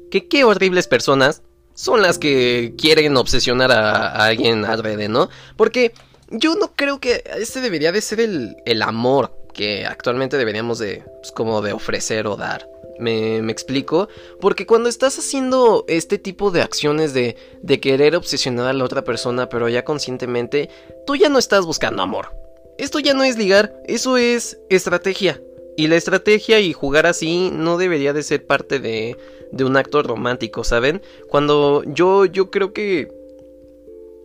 que 0.10 0.28
qué 0.28 0.44
horribles 0.44 0.88
personas 0.88 1.42
son 1.74 2.02
las 2.02 2.20
que 2.20 2.74
quieren 2.78 3.16
obsesionar 3.18 3.72
a, 3.72 4.26
alguien 4.26 4.66
alrededor, 4.66 5.10
¿no? 5.10 5.30
Porque 5.56 5.94
yo 6.30 6.56
no 6.56 6.74
creo 6.76 7.00
que 7.00 7.24
este 7.38 7.62
debería 7.62 7.92
de 7.92 8.02
ser 8.02 8.20
el, 8.20 8.56
el 8.66 8.82
amor 8.82 9.36
que 9.54 9.86
actualmente 9.86 10.38
deberíamos 10.38 10.80
de, 10.80 11.04
pues, 11.22 11.32
como 11.32 11.62
de 11.62 11.74
ofrecer 11.74 12.28
o 12.28 12.36
dar. 12.36 12.68
Me, 13.02 13.38
explico, 13.52 14.08
porque 14.40 14.68
cuando 14.68 14.88
estás 14.88 15.18
haciendo 15.18 15.86
este 15.88 16.20
tipo 16.20 16.52
de 16.52 16.62
acciones 16.62 17.14
de, 17.14 17.36
de 17.64 17.80
querer 17.80 18.16
obsesionar 18.16 18.68
a 18.68 18.74
la 18.74 18.86
otra 18.86 19.04
persona, 19.04 19.50
pero 19.50 19.68
ya 19.68 19.84
conscientemente, 19.84 20.70
tú 21.08 21.16
ya 21.16 21.28
no 21.28 21.40
estás 21.40 21.66
buscando 21.66 22.04
amor. 22.04 22.36
Esto 22.78 23.00
ya 23.00 23.14
no 23.14 23.24
es 23.24 23.38
ligar, 23.38 23.74
eso 23.88 24.18
es 24.18 24.60
estrategia. 24.70 25.42
Y 25.78 25.88
la 25.88 25.96
estrategia 25.96 26.60
y 26.60 26.74
jugar 26.74 27.06
así 27.06 27.50
no 27.52 27.78
debería 27.78 28.14
de 28.14 28.24
ser 28.24 28.46
parte 28.46 28.80
de, 28.80 29.18
de 29.52 29.64
un 29.64 29.78
acto 29.78 30.04
romántico, 30.04 30.64
¿saben? 30.64 31.02
Cuando 31.30 31.84
yo, 31.86 32.26
yo 32.26 32.52
creo 32.52 32.74
que 32.74 33.12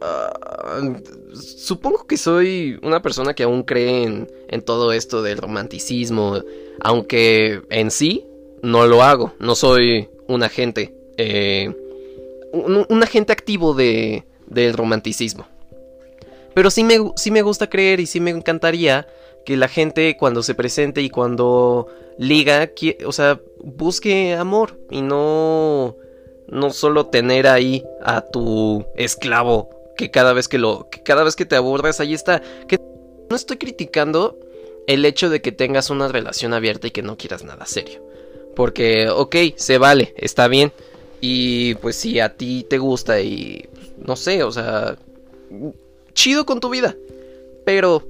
ah, 0.01 0.81
supongo 1.35 2.07
que 2.07 2.17
soy 2.17 2.79
una 2.83 3.03
persona 3.03 3.35
que 3.35 3.45
aún 3.45 3.63
cree 3.63 4.05
en, 4.05 4.31
en 4.49 4.63
todo 4.63 4.93
esto 4.93 5.23
del 5.23 5.39
romanticismo, 5.39 6.43
aunque 6.81 7.63
en 7.71 7.91
sí 7.91 8.26
no 8.63 8.87
lo 8.87 9.03
hago, 9.03 9.35
no 9.39 9.55
soy 9.55 10.09
un 10.29 10.43
agente, 10.43 10.95
eh, 11.17 11.75
un, 12.53 12.87
un 12.89 13.03
agente 13.03 13.33
activo 13.33 13.75
de, 13.75 14.25
del 14.47 14.75
romanticismo. 14.75 15.47
Pero 16.55 16.71
sí 16.71 16.85
me, 16.85 16.99
sí 17.17 17.31
me 17.31 17.43
gusta 17.43 17.69
creer 17.69 18.01
y 18.01 18.07
sí 18.07 18.19
me 18.21 18.31
encantaría 18.31 19.07
que 19.45 19.57
la 19.57 19.69
gente 19.69 20.17
cuando 20.17 20.43
se 20.43 20.55
presente 20.55 21.03
y 21.03 21.11
cuando 21.11 21.87
liga, 22.19 22.71
o 23.05 23.13
sea, 23.13 23.41
busque 23.63 24.35
amor 24.35 24.79
y 24.91 25.03
no, 25.03 25.97
no 26.49 26.71
solo 26.71 27.07
tener 27.07 27.47
ahí 27.47 27.85
a 28.03 28.23
tu 28.23 28.85
esclavo 28.97 29.71
que 29.97 30.11
cada 30.11 30.33
vez 30.33 30.49
que 30.49 30.59
lo, 30.59 30.89
que 30.91 31.03
cada 31.03 31.25
vez 31.25 31.37
que 31.37 31.47
te 31.47 31.57
abordas 31.57 32.01
ahí 32.01 32.15
está. 32.15 32.43
Que 32.69 32.79
no 33.29 33.37
estoy 33.37 33.57
criticando 33.57 34.39
el 34.87 35.05
hecho 35.05 35.31
de 35.31 35.41
que 35.43 35.53
tengas 35.53 35.91
una 35.91 36.09
relación 36.09 36.55
abierta 36.55 36.87
y 36.87 36.91
que 36.91 37.03
no 37.03 37.17
quieras 37.17 37.45
nada 37.45 37.67
serio. 37.67 38.06
Porque, 38.57 39.09
ok, 39.09 39.37
se 39.55 39.79
vale, 39.79 40.15
está 40.17 40.49
bien. 40.49 40.73
Y 41.21 41.75
pues 41.77 41.95
si 41.97 42.19
a 42.19 42.37
ti 42.37 42.67
te 42.69 42.79
gusta 42.79 43.21
y 43.21 43.69
no 44.05 44.17
sé, 44.17 44.43
o 44.43 44.51
sea, 44.51 44.97
chido 46.15 46.47
con 46.47 46.59
tu 46.59 46.71
vida. 46.71 46.97
Pero 47.65 48.03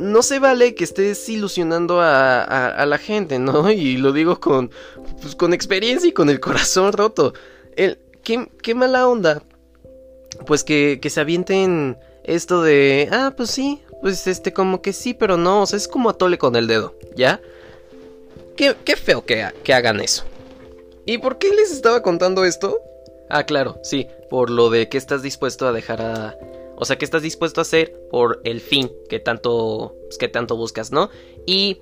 no 0.00 0.22
se 0.22 0.38
vale 0.38 0.74
que 0.74 0.84
estés 0.84 1.28
ilusionando 1.28 2.00
a, 2.00 2.84
la 2.86 2.98
gente, 2.98 3.38
¿no? 3.38 3.70
Y 3.70 3.96
lo 3.96 4.12
digo 4.12 4.40
con, 4.40 4.70
pues, 5.22 5.36
con 5.36 5.54
experiencia 5.54 6.08
y 6.08 6.12
con 6.12 6.28
el 6.28 6.40
corazón 6.40 6.92
roto. 6.92 7.32
El, 7.76 7.98
qué, 8.24 8.50
qué 8.62 8.74
mala 8.74 9.08
onda. 9.08 9.42
Pues 10.46 10.64
que, 10.64 10.98
que 11.00 11.10
se 11.10 11.20
avienten 11.20 11.96
esto 12.24 12.62
de, 12.62 13.08
ah, 13.12 13.34
pues 13.36 13.50
sí, 13.50 13.80
pues 14.00 14.26
este, 14.26 14.52
como 14.52 14.82
que 14.82 14.92
sí, 14.92 15.14
pero 15.14 15.36
no, 15.36 15.62
o 15.62 15.66
sea, 15.66 15.76
es 15.76 15.88
como 15.88 16.08
atole 16.08 16.38
con 16.38 16.56
el 16.56 16.66
dedo, 16.66 16.94
¿ya? 17.14 17.40
Qué, 18.84 18.96
feo 18.96 19.24
que, 19.24 19.46
que 19.64 19.72
hagan 19.72 20.00
eso. 20.00 20.24
¿Y 21.06 21.16
por 21.16 21.38
qué 21.38 21.48
les 21.48 21.72
estaba 21.72 22.02
contando 22.02 22.44
esto? 22.44 22.82
Ah, 23.30 23.44
claro, 23.44 23.78
sí, 23.82 24.06
por 24.28 24.50
lo 24.50 24.68
de 24.68 24.90
que 24.90 24.98
estás 24.98 25.22
dispuesto 25.22 25.66
a 25.66 25.72
dejar 25.72 26.02
a... 26.02 26.38
O 26.76 26.84
sea, 26.84 26.98
que 26.98 27.06
estás 27.06 27.22
dispuesto 27.22 27.60
a 27.60 27.62
hacer 27.62 27.94
por 28.10 28.42
el 28.44 28.60
fin 28.60 28.90
que 29.08 29.18
tanto, 29.18 29.96
pues, 30.04 30.18
que 30.18 30.28
tanto 30.28 30.56
buscas, 30.56 30.92
¿no? 30.92 31.08
Y, 31.46 31.78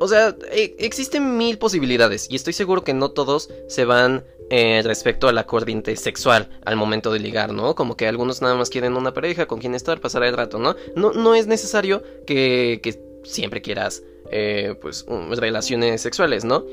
o 0.00 0.08
sea, 0.08 0.36
e- 0.50 0.74
existen 0.80 1.36
mil 1.36 1.58
posibilidades 1.58 2.26
y 2.28 2.34
estoy 2.34 2.54
seguro 2.54 2.82
que 2.82 2.92
no 2.94 3.12
todos 3.12 3.48
se 3.68 3.84
van 3.84 4.24
eh, 4.50 4.82
respecto 4.84 5.28
a 5.28 5.32
la 5.32 5.46
corriente 5.46 5.94
sexual 5.94 6.60
al 6.64 6.74
momento 6.74 7.12
de 7.12 7.20
ligar, 7.20 7.52
¿no? 7.52 7.76
Como 7.76 7.96
que 7.96 8.08
algunos 8.08 8.42
nada 8.42 8.56
más 8.56 8.70
quieren 8.70 8.96
una 8.96 9.14
pareja 9.14 9.46
con 9.46 9.60
quien 9.60 9.76
estar, 9.76 10.00
pasar 10.00 10.24
el 10.24 10.36
rato, 10.36 10.58
¿no? 10.58 10.74
No, 10.96 11.12
no 11.12 11.36
es 11.36 11.46
necesario 11.46 12.02
que, 12.26 12.80
que 12.82 13.00
siempre 13.22 13.62
quieras, 13.62 14.02
eh, 14.30 14.74
pues, 14.80 15.04
relaciones 15.30 16.00
sexuales, 16.00 16.44
¿no? 16.44 16.64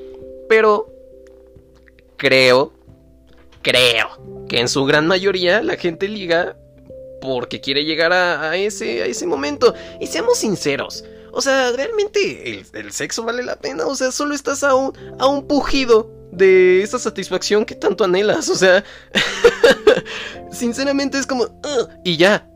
Pero 0.49 0.91
creo, 2.17 2.73
creo 3.61 4.45
que 4.47 4.59
en 4.59 4.67
su 4.67 4.85
gran 4.85 5.07
mayoría 5.07 5.61
la 5.61 5.75
gente 5.75 6.07
liga 6.07 6.55
porque 7.21 7.61
quiere 7.61 7.85
llegar 7.85 8.11
a, 8.11 8.55
ese, 8.57 9.01
a 9.01 9.05
ese 9.05 9.25
momento. 9.25 9.73
Y 9.99 10.07
seamos 10.07 10.37
sinceros. 10.37 11.05
O 11.31 11.41
sea, 11.41 11.71
realmente 11.71 12.51
el, 12.51 12.65
el 12.73 12.91
sexo 12.91 13.23
vale 13.23 13.43
la 13.43 13.55
pena. 13.55 13.85
O 13.87 13.95
sea, 13.95 14.11
solo 14.11 14.35
estás 14.35 14.63
a 14.63 14.75
un, 14.75 14.93
a 15.19 15.27
un 15.27 15.47
pujido 15.47 16.11
de 16.31 16.83
esa 16.83 16.99
satisfacción 16.99 17.65
que 17.65 17.75
tanto 17.75 18.03
anhelas. 18.03 18.49
O 18.49 18.55
sea, 18.55 18.83
sinceramente 20.51 21.17
es 21.17 21.25
como... 21.25 21.47
Y 22.03 22.17
ya. 22.17 22.47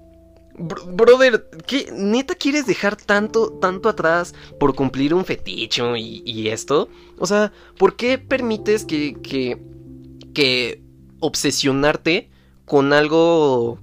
Bro- 0.57 0.85
brother, 0.87 1.47
¿qué 1.67 1.89
neta 1.93 2.33
quieres 2.33 2.65
dejar 2.65 2.95
tanto, 2.95 3.51
tanto 3.61 3.89
atrás 3.89 4.33
por 4.59 4.73
cumplir 4.75 5.13
un 5.13 5.23
feticho 5.23 5.95
y, 5.95 6.23
y 6.25 6.47
esto? 6.49 6.89
O 7.19 7.27
sea, 7.27 7.51
¿por 7.77 7.95
qué 7.95 8.17
permites 8.17 8.83
que, 8.85 9.15
que, 9.21 9.57
que 10.33 10.81
obsesionarte 11.19 12.29
con 12.65 12.91
algo 12.93 13.79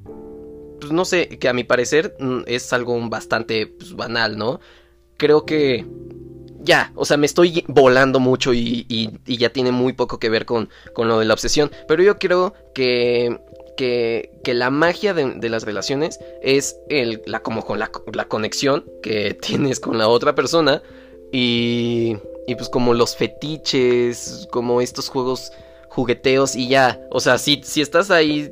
pues 0.80 0.92
no 0.92 1.04
sé, 1.06 1.28
que 1.28 1.48
a 1.48 1.54
mi 1.54 1.64
parecer 1.64 2.14
mm, 2.18 2.40
es 2.46 2.72
algo 2.72 2.98
bastante 3.08 3.66
pues, 3.68 3.94
banal, 3.94 4.36
¿no? 4.36 4.60
Creo 5.16 5.46
que 5.46 5.86
ya, 6.60 6.92
o 6.94 7.04
sea, 7.04 7.16
me 7.16 7.26
estoy 7.26 7.64
volando 7.68 8.20
mucho 8.20 8.52
y, 8.54 8.84
y- 8.88 9.10
y 9.26 9.36
ya 9.36 9.50
tiene 9.50 9.70
muy 9.70 9.92
poco 9.92 10.18
que 10.18 10.28
ver 10.30 10.44
con, 10.46 10.68
con 10.94 11.08
lo 11.08 11.18
de 11.18 11.24
la 11.26 11.34
obsesión, 11.34 11.70
pero 11.88 12.02
yo 12.02 12.18
creo 12.18 12.54
que, 12.74 13.38
que, 13.76 14.30
la 14.46 14.70
magia 14.70 15.14
de, 15.14 15.48
las 15.48 15.64
relaciones 15.64 16.20
es 16.42 16.76
la, 17.26 17.40
como 17.40 17.64
con 17.64 17.78
la, 17.78 17.88
conexión 18.28 18.84
que 19.02 19.34
tienes 19.40 19.80
con 19.80 19.98
la 19.98 20.08
otra 20.08 20.34
persona 20.34 20.82
y, 21.32 22.16
y 22.46 22.54
pues 22.54 22.68
como 22.68 22.94
los 22.94 23.16
fetiches, 23.16 24.48
como 24.50 24.80
estos 24.80 25.08
juegos 25.08 25.52
jugueteos 25.88 26.56
y 26.56 26.68
ya, 26.68 27.00
o 27.10 27.20
sea, 27.20 27.38
si, 27.38 27.62
si 27.62 27.80
estás 27.80 28.10
ahí 28.10 28.50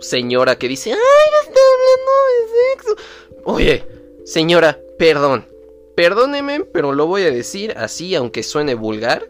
señora 0.00 0.56
que 0.56 0.68
dice, 0.68 0.92
ay, 0.92 0.96
no 0.96 1.48
está 1.48 1.60
hablando 1.72 2.12
de 2.34 2.96
sexo. 2.96 3.42
Oye, 3.44 3.84
señora, 4.24 4.78
perdón. 4.98 5.46
Perdóneme, 5.94 6.64
pero 6.64 6.94
lo 6.94 7.06
voy 7.06 7.22
a 7.22 7.30
decir 7.30 7.74
así, 7.76 8.14
aunque 8.14 8.42
suene 8.42 8.74
vulgar. 8.74 9.28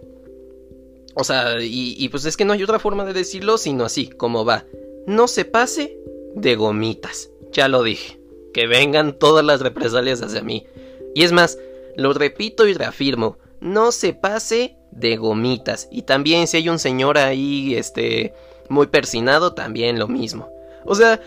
O 1.15 1.25
sea, 1.25 1.61
y, 1.61 1.97
y 1.99 2.09
pues 2.09 2.25
es 2.25 2.37
que 2.37 2.45
no 2.45 2.53
hay 2.53 2.63
otra 2.63 2.79
forma 2.79 3.05
de 3.05 3.13
decirlo 3.13 3.59
sino 3.59 3.85
así, 3.85 4.09
como 4.09 4.45
va. 4.45 4.65
No 5.07 5.29
se 5.29 5.45
pase 5.45 5.99
de 6.35 6.57
gomitas. 6.57 7.31
Ya 7.53 7.69
lo 7.69 7.83
dije. 7.83 8.21
Que 8.53 8.67
vengan 8.67 9.19
todas 9.19 9.45
las 9.45 9.61
represalias 9.61 10.23
hacia 10.23 10.43
mí. 10.43 10.67
Y 11.15 11.25
es 11.25 11.33
más, 11.33 11.59
lo 11.97 12.13
repito 12.13 12.67
y 12.67 12.75
reafirmo. 12.75 13.39
No 13.61 13.93
se 13.93 14.13
pase 14.13 14.77
de 14.91 15.17
gomitas. 15.17 15.89
Y 15.91 16.03
también 16.03 16.47
si 16.47 16.57
hay 16.57 16.69
un 16.69 16.79
señor 16.79 17.19
ahí, 17.19 17.75
este, 17.75 18.35
muy 18.69 18.87
persinado, 18.87 19.53
también 19.53 19.99
lo 19.99 20.09
mismo. 20.09 20.49
O 20.85 20.95
sea, 20.95 21.21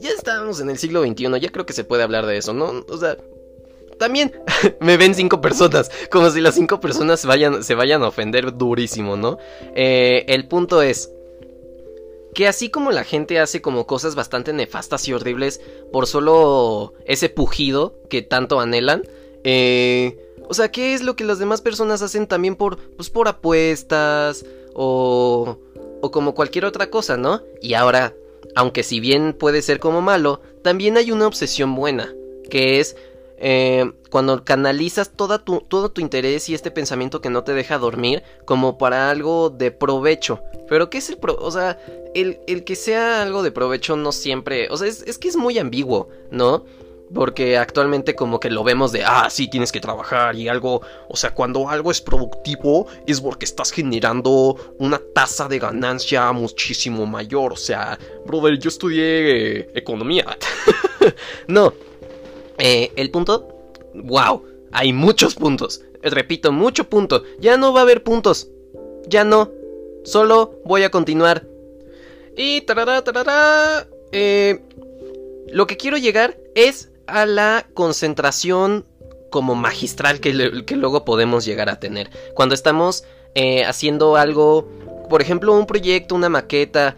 ya 0.00 0.10
estamos 0.10 0.60
en 0.60 0.70
el 0.70 0.78
siglo 0.78 1.02
XXI, 1.02 1.40
ya 1.40 1.50
creo 1.50 1.66
que 1.66 1.72
se 1.72 1.84
puede 1.84 2.02
hablar 2.02 2.26
de 2.26 2.36
eso, 2.36 2.52
¿no? 2.52 2.84
O 2.88 2.96
sea, 2.98 3.16
también 3.98 4.32
me 4.80 4.96
ven 4.96 5.14
cinco 5.14 5.40
personas, 5.40 5.90
como 6.10 6.30
si 6.30 6.40
las 6.40 6.54
cinco 6.54 6.80
personas 6.80 7.24
vayan, 7.24 7.62
se 7.62 7.74
vayan 7.74 8.02
a 8.02 8.08
ofender 8.08 8.56
durísimo, 8.56 9.16
¿no? 9.16 9.38
Eh, 9.74 10.24
el 10.28 10.46
punto 10.46 10.82
es 10.82 11.10
que 12.34 12.48
así 12.48 12.68
como 12.68 12.90
la 12.90 13.04
gente 13.04 13.38
hace 13.38 13.62
como 13.62 13.86
cosas 13.86 14.14
bastante 14.14 14.52
nefastas 14.52 15.06
y 15.08 15.12
horribles 15.12 15.60
por 15.92 16.06
solo 16.06 16.94
ese 17.06 17.28
pujido 17.28 17.94
que 18.10 18.22
tanto 18.22 18.60
anhelan, 18.60 19.02
eh, 19.44 20.18
o 20.48 20.54
sea, 20.54 20.70
¿qué 20.70 20.94
es 20.94 21.02
lo 21.02 21.16
que 21.16 21.24
las 21.24 21.38
demás 21.38 21.62
personas 21.62 22.02
hacen 22.02 22.26
también 22.26 22.56
por, 22.56 22.78
pues 22.96 23.08
por 23.08 23.28
apuestas 23.28 24.44
o, 24.74 25.58
o 26.00 26.10
como 26.10 26.34
cualquier 26.34 26.64
otra 26.64 26.90
cosa, 26.90 27.16
¿no? 27.16 27.42
Y 27.62 27.74
ahora, 27.74 28.14
aunque 28.54 28.82
si 28.82 29.00
bien 29.00 29.32
puede 29.32 29.62
ser 29.62 29.78
como 29.78 30.02
malo, 30.02 30.42
también 30.62 30.96
hay 30.96 31.12
una 31.12 31.26
obsesión 31.26 31.74
buena, 31.74 32.12
que 32.50 32.80
es 32.80 32.96
eh, 33.46 33.92
cuando 34.10 34.42
canalizas 34.42 35.10
toda 35.10 35.38
tu, 35.38 35.60
todo 35.60 35.90
tu 35.90 36.00
interés 36.00 36.48
y 36.48 36.54
este 36.54 36.70
pensamiento 36.70 37.20
que 37.20 37.28
no 37.28 37.44
te 37.44 37.52
deja 37.52 37.76
dormir 37.76 38.22
como 38.46 38.78
para 38.78 39.10
algo 39.10 39.50
de 39.50 39.70
provecho. 39.70 40.40
Pero 40.66 40.88
¿qué 40.88 40.96
es 40.96 41.10
el 41.10 41.18
pro? 41.18 41.36
O 41.38 41.50
sea, 41.50 41.78
el, 42.14 42.40
el 42.46 42.64
que 42.64 42.74
sea 42.74 43.20
algo 43.20 43.42
de 43.42 43.52
provecho 43.52 43.96
no 43.96 44.12
siempre... 44.12 44.68
O 44.70 44.78
sea, 44.78 44.88
es, 44.88 45.02
es 45.02 45.18
que 45.18 45.28
es 45.28 45.36
muy 45.36 45.58
ambiguo, 45.58 46.08
¿no? 46.30 46.64
Porque 47.12 47.58
actualmente 47.58 48.14
como 48.14 48.40
que 48.40 48.48
lo 48.48 48.64
vemos 48.64 48.92
de, 48.92 49.04
ah, 49.04 49.28
sí, 49.28 49.46
tienes 49.46 49.72
que 49.72 49.80
trabajar 49.80 50.36
y 50.36 50.48
algo, 50.48 50.80
o 51.10 51.16
sea, 51.18 51.34
cuando 51.34 51.68
algo 51.68 51.90
es 51.90 52.00
productivo 52.00 52.86
es 53.06 53.20
porque 53.20 53.44
estás 53.44 53.72
generando 53.72 54.56
una 54.78 54.98
tasa 55.14 55.48
de 55.48 55.58
ganancia 55.58 56.32
muchísimo 56.32 57.04
mayor. 57.04 57.52
O 57.52 57.56
sea, 57.56 57.98
brother, 58.24 58.58
yo 58.58 58.70
estudié 58.70 59.58
eh, 59.58 59.70
economía. 59.74 60.24
no, 61.46 61.74
eh, 62.58 62.92
el 62.96 63.10
punto, 63.10 63.48
wow, 63.94 64.42
hay 64.72 64.92
muchos 64.92 65.34
puntos. 65.34 65.82
Repito, 66.02 66.52
mucho 66.52 66.88
punto. 66.88 67.22
Ya 67.38 67.56
no 67.56 67.72
va 67.72 67.80
a 67.80 67.82
haber 67.84 68.02
puntos. 68.02 68.48
Ya 69.08 69.24
no. 69.24 69.50
Solo 70.04 70.60
voy 70.64 70.82
a 70.82 70.90
continuar. 70.90 71.46
Y 72.36 72.60
tarará, 72.62 73.02
tarará. 73.02 73.86
Eh, 74.12 74.60
lo 75.48 75.66
que 75.66 75.76
quiero 75.76 75.96
llegar 75.96 76.36
es 76.54 76.90
a 77.06 77.26
la 77.26 77.66
concentración 77.74 78.84
como 79.30 79.54
magistral 79.54 80.20
que, 80.20 80.64
que 80.64 80.76
luego 80.76 81.04
podemos 81.04 81.44
llegar 81.44 81.68
a 81.68 81.80
tener. 81.80 82.10
Cuando 82.34 82.54
estamos 82.54 83.04
eh, 83.34 83.64
haciendo 83.64 84.16
algo, 84.16 84.68
por 85.08 85.22
ejemplo, 85.22 85.52
un 85.54 85.66
proyecto, 85.66 86.14
una 86.14 86.28
maqueta. 86.28 86.96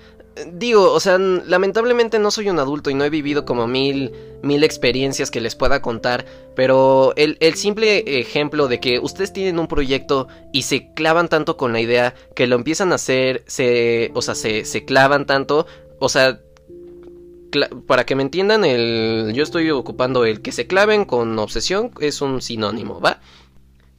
Digo, 0.53 0.93
o 0.93 1.01
sea, 1.01 1.17
lamentablemente 1.17 2.19
no 2.19 2.31
soy 2.31 2.51
un 2.51 2.59
adulto 2.59 2.91
y 2.91 2.95
no 2.95 3.05
he 3.05 3.11
vivido 3.11 3.47
como 3.47 3.67
mil, 3.67 4.13
mil 4.43 4.65
experiencias 4.65 5.31
que 5.31 5.41
les 5.41 5.55
pueda 5.55 5.81
contar, 5.81 6.27
pero 6.55 7.15
el, 7.17 7.39
el 7.41 7.55
simple 7.55 8.21
ejemplo 8.21 8.69
de 8.69 8.79
que 8.79 8.99
ustedes 8.99 9.33
tienen 9.33 9.59
un 9.59 9.67
proyecto 9.67 10.29
y 10.53 10.63
se 10.63 10.93
clavan 10.93 11.29
tanto 11.29 11.57
con 11.57 11.73
la 11.73 11.81
idea 11.81 12.15
que 12.35 12.47
lo 12.47 12.57
empiezan 12.57 12.93
a 12.93 12.97
hacer, 12.97 13.45
se, 13.47 14.11
o 14.13 14.21
sea, 14.21 14.35
se, 14.35 14.67
se 14.67 14.85
clavan 14.85 15.25
tanto, 15.25 15.67
o 16.01 16.11
sea, 16.11 16.39
para 17.87 18.05
que 18.05 18.15
me 18.15 18.23
entiendan, 18.23 18.65
el, 18.65 19.33
yo 19.35 19.43
estoy 19.43 19.71
ocupando 19.71 20.27
el 20.27 20.43
que 20.43 20.53
se 20.53 20.67
claven 20.67 21.07
con 21.07 21.39
obsesión 21.39 21.93
es 22.01 22.21
un 22.21 22.43
sinónimo, 22.43 23.01
¿va? 23.01 23.21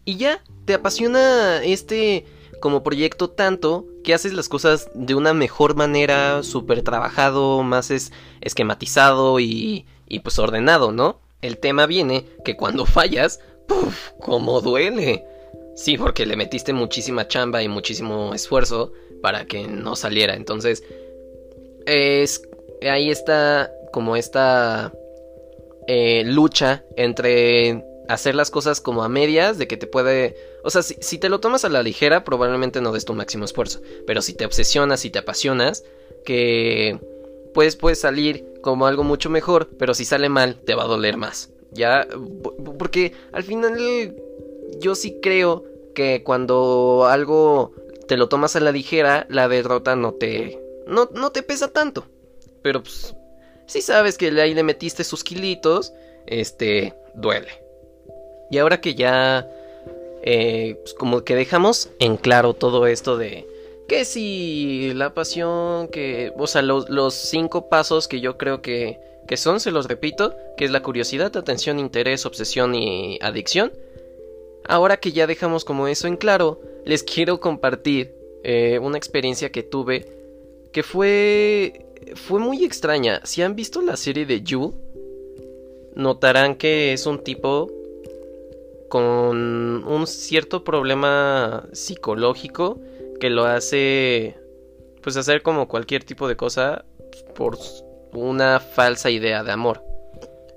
Y 0.06 0.18
ya, 0.18 0.44
te 0.66 0.76
apasiona 0.76 1.64
este 1.64 2.26
como 2.60 2.84
proyecto 2.84 3.30
tanto 3.30 3.86
que 4.04 4.14
haces 4.14 4.34
las 4.34 4.50
cosas 4.50 4.90
de 4.94 5.16
una 5.16 5.34
mejor 5.34 5.76
manera, 5.76 6.44
súper 6.44 6.82
trabajado, 6.82 7.64
más 7.64 7.92
es 7.92 8.12
esquematizado 8.42 9.40
y, 9.40 9.86
y 10.08 10.20
pues 10.20 10.40
ordenado, 10.40 10.92
¿no? 10.92 11.20
El 11.42 11.58
tema 11.58 11.86
viene 11.86 12.26
que 12.44 12.56
cuando 12.56 12.86
fallas, 12.88 13.40
¡puf! 13.68 14.12
¡Cómo 14.20 14.62
duele! 14.62 15.26
Sí, 15.76 15.98
porque 15.98 16.26
le 16.26 16.36
metiste 16.36 16.74
muchísima 16.74 17.28
chamba 17.28 17.62
y 17.62 17.68
muchísimo 17.68 18.34
esfuerzo 18.34 18.94
para 19.22 19.46
que 19.46 19.68
no 19.68 19.96
saliera. 19.96 20.36
Entonces, 20.36 20.84
es 21.86 22.42
ahí 22.82 23.10
está 23.10 23.72
como 23.92 24.16
esta 24.16 24.92
eh, 25.88 26.24
lucha 26.26 26.84
entre 26.96 27.84
hacer 28.08 28.36
las 28.36 28.52
cosas 28.52 28.82
como 28.82 29.04
a 29.04 29.10
medias, 29.10 29.58
de 29.58 29.68
que 29.68 29.78
te 29.78 29.88
puede... 29.88 30.36
O 30.64 30.70
sea, 30.70 30.82
si, 30.82 31.18
te 31.18 31.30
lo 31.30 31.40
tomas 31.40 31.66
a 31.66 31.70
la 31.70 31.84
ligera, 31.84 32.24
probablemente 32.24 32.82
no 32.82 32.92
des 32.92 33.06
tu 33.06 33.14
máximo 33.14 33.46
esfuerzo. 33.46 33.82
Pero 34.06 34.22
si 34.22 34.34
te 34.34 34.46
obsesionas 34.46 35.06
y 35.06 35.10
te 35.10 35.20
apasionas, 35.20 35.84
que 36.26 37.00
pues 37.54 37.76
puedes 37.76 38.00
salir 38.00 38.46
como 38.62 38.86
algo 38.86 39.04
mucho 39.04 39.30
mejor, 39.30 39.70
pero 39.80 39.94
si 39.94 40.06
sale 40.06 40.30
mal, 40.30 40.58
te 40.66 40.76
va 40.76 40.84
a 40.84 40.88
doler 40.88 41.18
más. 41.18 41.50
Ya, 41.72 42.08
porque 42.78 43.14
al 43.32 43.44
final 43.44 44.14
yo 44.80 44.96
sí 44.96 45.20
creo 45.22 45.64
que 45.96 46.24
cuando 46.24 47.08
algo 47.10 47.74
te 48.08 48.18
lo 48.18 48.30
tomas 48.30 48.56
a 48.56 48.60
la 48.60 48.72
ligera, 48.72 49.26
la 49.30 49.48
derrota 49.48 49.96
no 49.96 50.14
te 50.14 50.60
no, 50.86 51.10
no 51.14 51.32
te 51.32 51.44
pesa 51.44 51.68
tanto. 51.68 52.06
Pero 52.62 52.84
pues, 52.84 53.16
si 53.66 53.82
sabes 53.82 54.18
que 54.18 54.28
ahí 54.28 54.54
le 54.54 54.64
metiste 54.64 55.04
sus 55.04 55.24
kilitos, 55.24 55.94
este, 56.26 56.94
duele. 57.16 57.67
Y 58.50 58.58
ahora 58.58 58.82
que 58.82 58.96
ya, 58.96 59.48
eh, 60.24 60.78
pues 60.82 60.94
como 60.94 61.24
que 61.24 61.36
dejamos 61.36 61.90
en 62.00 62.18
claro 62.18 62.54
todo 62.54 62.88
esto 62.88 63.18
de 63.18 63.48
que 63.88 64.04
si 64.06 64.94
la 64.94 65.14
pasión, 65.14 65.88
que, 65.88 66.34
o 66.38 66.48
sea, 66.48 66.62
los, 66.62 66.90
los 66.90 67.14
cinco 67.14 67.70
pasos 67.70 68.08
que 68.08 68.20
yo 68.20 68.38
creo 68.38 68.62
que, 68.62 69.00
que 69.28 69.38
son, 69.38 69.60
se 69.60 69.72
los 69.72 69.88
repito, 69.88 70.36
que 70.58 70.66
es 70.66 70.72
la 70.72 70.84
curiosidad, 70.84 71.36
atención, 71.36 71.80
interés, 71.80 72.26
obsesión 72.26 72.76
y 72.76 73.18
adicción. 73.22 73.72
Ahora 74.66 74.98
que 74.98 75.14
ya 75.14 75.28
dejamos 75.28 75.64
como 75.64 75.88
eso 75.88 76.08
en 76.08 76.18
claro, 76.18 76.60
les 76.86 77.04
quiero 77.04 77.40
compartir 77.40 78.14
eh, 78.44 78.80
una 78.82 78.98
experiencia 78.98 79.52
que 79.52 79.64
tuve 79.64 80.06
que 80.72 80.84
fue 80.84 81.86
fue 82.16 82.40
muy 82.40 82.64
extraña. 82.64 83.22
Si 83.24 83.42
han 83.42 83.56
visto 83.56 83.82
la 83.82 83.98
serie 83.98 84.26
de 84.26 84.42
You, 84.42 84.74
notarán 85.96 86.56
que 86.56 86.94
es 86.94 87.06
un 87.06 87.24
tipo 87.24 87.72
con 88.90 89.84
un 89.86 90.08
cierto 90.08 90.64
problema 90.64 91.68
psicológico 91.74 92.80
que 93.20 93.30
lo 93.30 93.46
hace 93.46 94.38
pues 95.02 95.18
hacer 95.18 95.42
como 95.42 95.68
cualquier 95.68 96.04
tipo 96.04 96.28
de 96.28 96.36
cosa 96.36 96.86
por 97.36 97.58
una 98.14 98.60
falsa 98.60 99.10
idea 99.10 99.44
de 99.44 99.52
amor. 99.52 99.84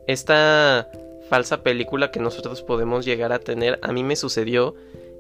Esta 0.07 0.89
falsa 1.29 1.63
película 1.63 2.11
que 2.11 2.21
nosotros 2.21 2.63
podemos 2.63 3.05
llegar 3.05 3.33
a 3.33 3.39
tener 3.39 3.79
a 3.83 3.93
mí 3.93 4.03
me 4.03 4.17
sucedió 4.17 4.75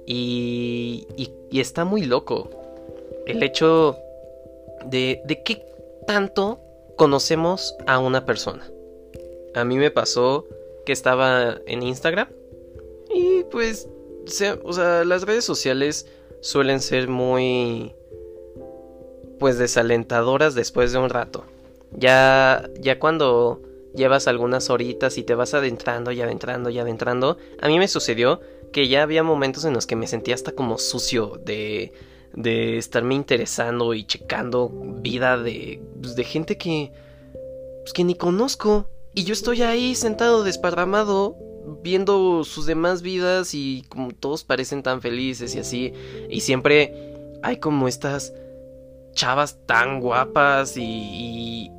y, 0.06 1.06
y, 1.16 1.60
está 1.60 1.84
muy 1.84 2.04
loco. 2.04 2.50
El 3.26 3.42
hecho 3.42 3.96
de, 4.86 5.22
de 5.24 5.42
qué 5.44 5.64
tanto 6.06 6.58
conocemos 6.96 7.76
a 7.86 7.98
una 7.98 8.24
persona. 8.24 8.68
A 9.54 9.64
mí 9.64 9.76
me 9.76 9.92
pasó 9.92 10.46
que 10.84 10.92
estaba 10.92 11.58
en 11.66 11.82
Instagram 11.82 12.28
y 13.12 13.44
pues, 13.50 13.88
o 14.62 14.72
sea, 14.72 15.04
las 15.04 15.22
redes 15.22 15.44
sociales 15.44 16.06
suelen 16.40 16.80
ser 16.80 17.08
muy, 17.08 17.94
pues, 19.38 19.58
desalentadoras 19.58 20.54
después 20.54 20.92
de 20.92 20.98
un 20.98 21.10
rato. 21.10 21.44
Ya, 21.92 22.68
ya 22.80 22.98
cuando 22.98 23.62
llevas 23.94 24.28
algunas 24.28 24.70
horitas 24.70 25.18
y 25.18 25.24
te 25.24 25.34
vas 25.34 25.54
adentrando 25.54 26.12
y 26.12 26.20
adentrando 26.20 26.70
y 26.70 26.78
adentrando, 26.78 27.36
a 27.60 27.68
mí 27.68 27.78
me 27.78 27.88
sucedió 27.88 28.40
que 28.72 28.86
ya 28.88 29.02
había 29.02 29.22
momentos 29.22 29.64
en 29.64 29.74
los 29.74 29.86
que 29.86 29.96
me 29.96 30.06
sentía 30.06 30.34
hasta 30.34 30.52
como 30.52 30.78
sucio 30.78 31.40
de 31.44 31.92
de 32.32 32.78
estarme 32.78 33.14
interesando 33.14 33.94
y 33.94 34.04
checando 34.04 34.68
vida 34.68 35.36
de, 35.36 35.82
pues, 36.00 36.14
de 36.14 36.24
gente 36.24 36.56
que, 36.56 36.92
pues, 37.82 37.92
que 37.92 38.04
ni 38.04 38.14
conozco. 38.14 38.86
Y 39.14 39.24
yo 39.24 39.32
estoy 39.32 39.62
ahí 39.62 39.94
sentado 39.94 40.44
desparramado 40.44 41.36
viendo 41.82 42.44
sus 42.44 42.66
demás 42.66 43.02
vidas 43.02 43.54
y 43.54 43.84
como 43.88 44.12
todos 44.12 44.44
parecen 44.44 44.82
tan 44.82 45.00
felices 45.00 45.54
y 45.54 45.58
así. 45.58 45.92
Y 46.28 46.40
siempre 46.40 47.14
hay 47.42 47.58
como 47.58 47.88
estas 47.88 48.32
chavas 49.12 49.58
tan 49.66 50.00
guapas 50.00 50.76
y... 50.76 51.70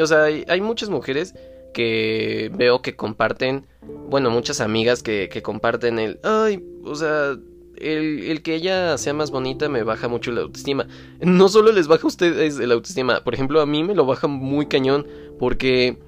o 0.00 0.06
sea, 0.06 0.24
hay, 0.24 0.60
muchas 0.60 0.90
mujeres 0.90 1.34
que 1.74 2.50
veo 2.54 2.82
que 2.82 2.96
comparten, 2.96 3.66
bueno, 4.08 4.30
muchas 4.30 4.60
amigas 4.60 5.02
que, 5.02 5.28
que 5.28 5.42
comparten 5.42 5.98
el, 5.98 6.20
ay, 6.22 6.64
o 6.84 6.94
sea, 6.94 7.36
el, 7.80 8.42
que 8.42 8.54
ella 8.54 8.98
sea 8.98 9.14
más 9.14 9.30
bonita 9.30 9.68
me 9.68 9.82
baja 9.82 10.08
mucho 10.08 10.32
la 10.32 10.42
autoestima. 10.42 10.86
No 11.20 11.48
solo 11.48 11.72
les 11.72 11.88
baja 11.88 12.04
a 12.04 12.08
ustedes 12.08 12.58
la 12.58 12.74
autoestima, 12.74 13.22
por 13.24 13.34
ejemplo, 13.34 13.60
a 13.60 13.66
mí 13.66 13.84
me 13.84 13.94
lo 13.94 14.06
baja 14.06 14.26
muy 14.26 14.66
cañón 14.66 15.06
porque... 15.38 15.98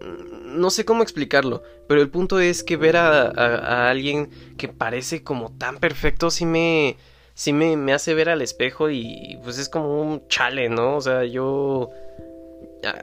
Mm, 0.00 0.60
no 0.60 0.70
sé 0.70 0.84
cómo 0.84 1.02
explicarlo, 1.02 1.62
pero 1.88 2.02
el 2.02 2.10
punto 2.10 2.38
es 2.38 2.62
que 2.62 2.76
ver 2.76 2.96
a, 2.96 3.90
alguien 3.90 4.30
que 4.56 4.68
parece 4.68 5.24
como 5.24 5.50
tan 5.58 5.78
perfecto 5.78 6.30
sí 6.30 6.46
me... 6.46 6.96
Sí 7.34 7.52
me, 7.52 7.76
me 7.76 7.92
hace 7.92 8.14
ver 8.14 8.30
al 8.30 8.42
espejo 8.42 8.90
y 8.90 9.38
pues 9.44 9.58
es 9.58 9.68
como 9.68 10.02
un 10.02 10.26
chale, 10.26 10.68
¿no? 10.68 10.96
O 10.96 11.00
sea, 11.00 11.24
yo... 11.24 11.90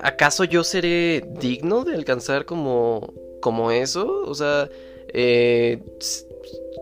¿Acaso 0.01 0.43
yo 0.43 0.63
seré 0.65 1.23
digno 1.39 1.85
de 1.85 1.95
alcanzar 1.95 2.43
como, 2.43 3.13
como 3.41 3.71
eso? 3.71 4.23
O 4.25 4.35
sea, 4.35 4.69
eh, 5.07 5.79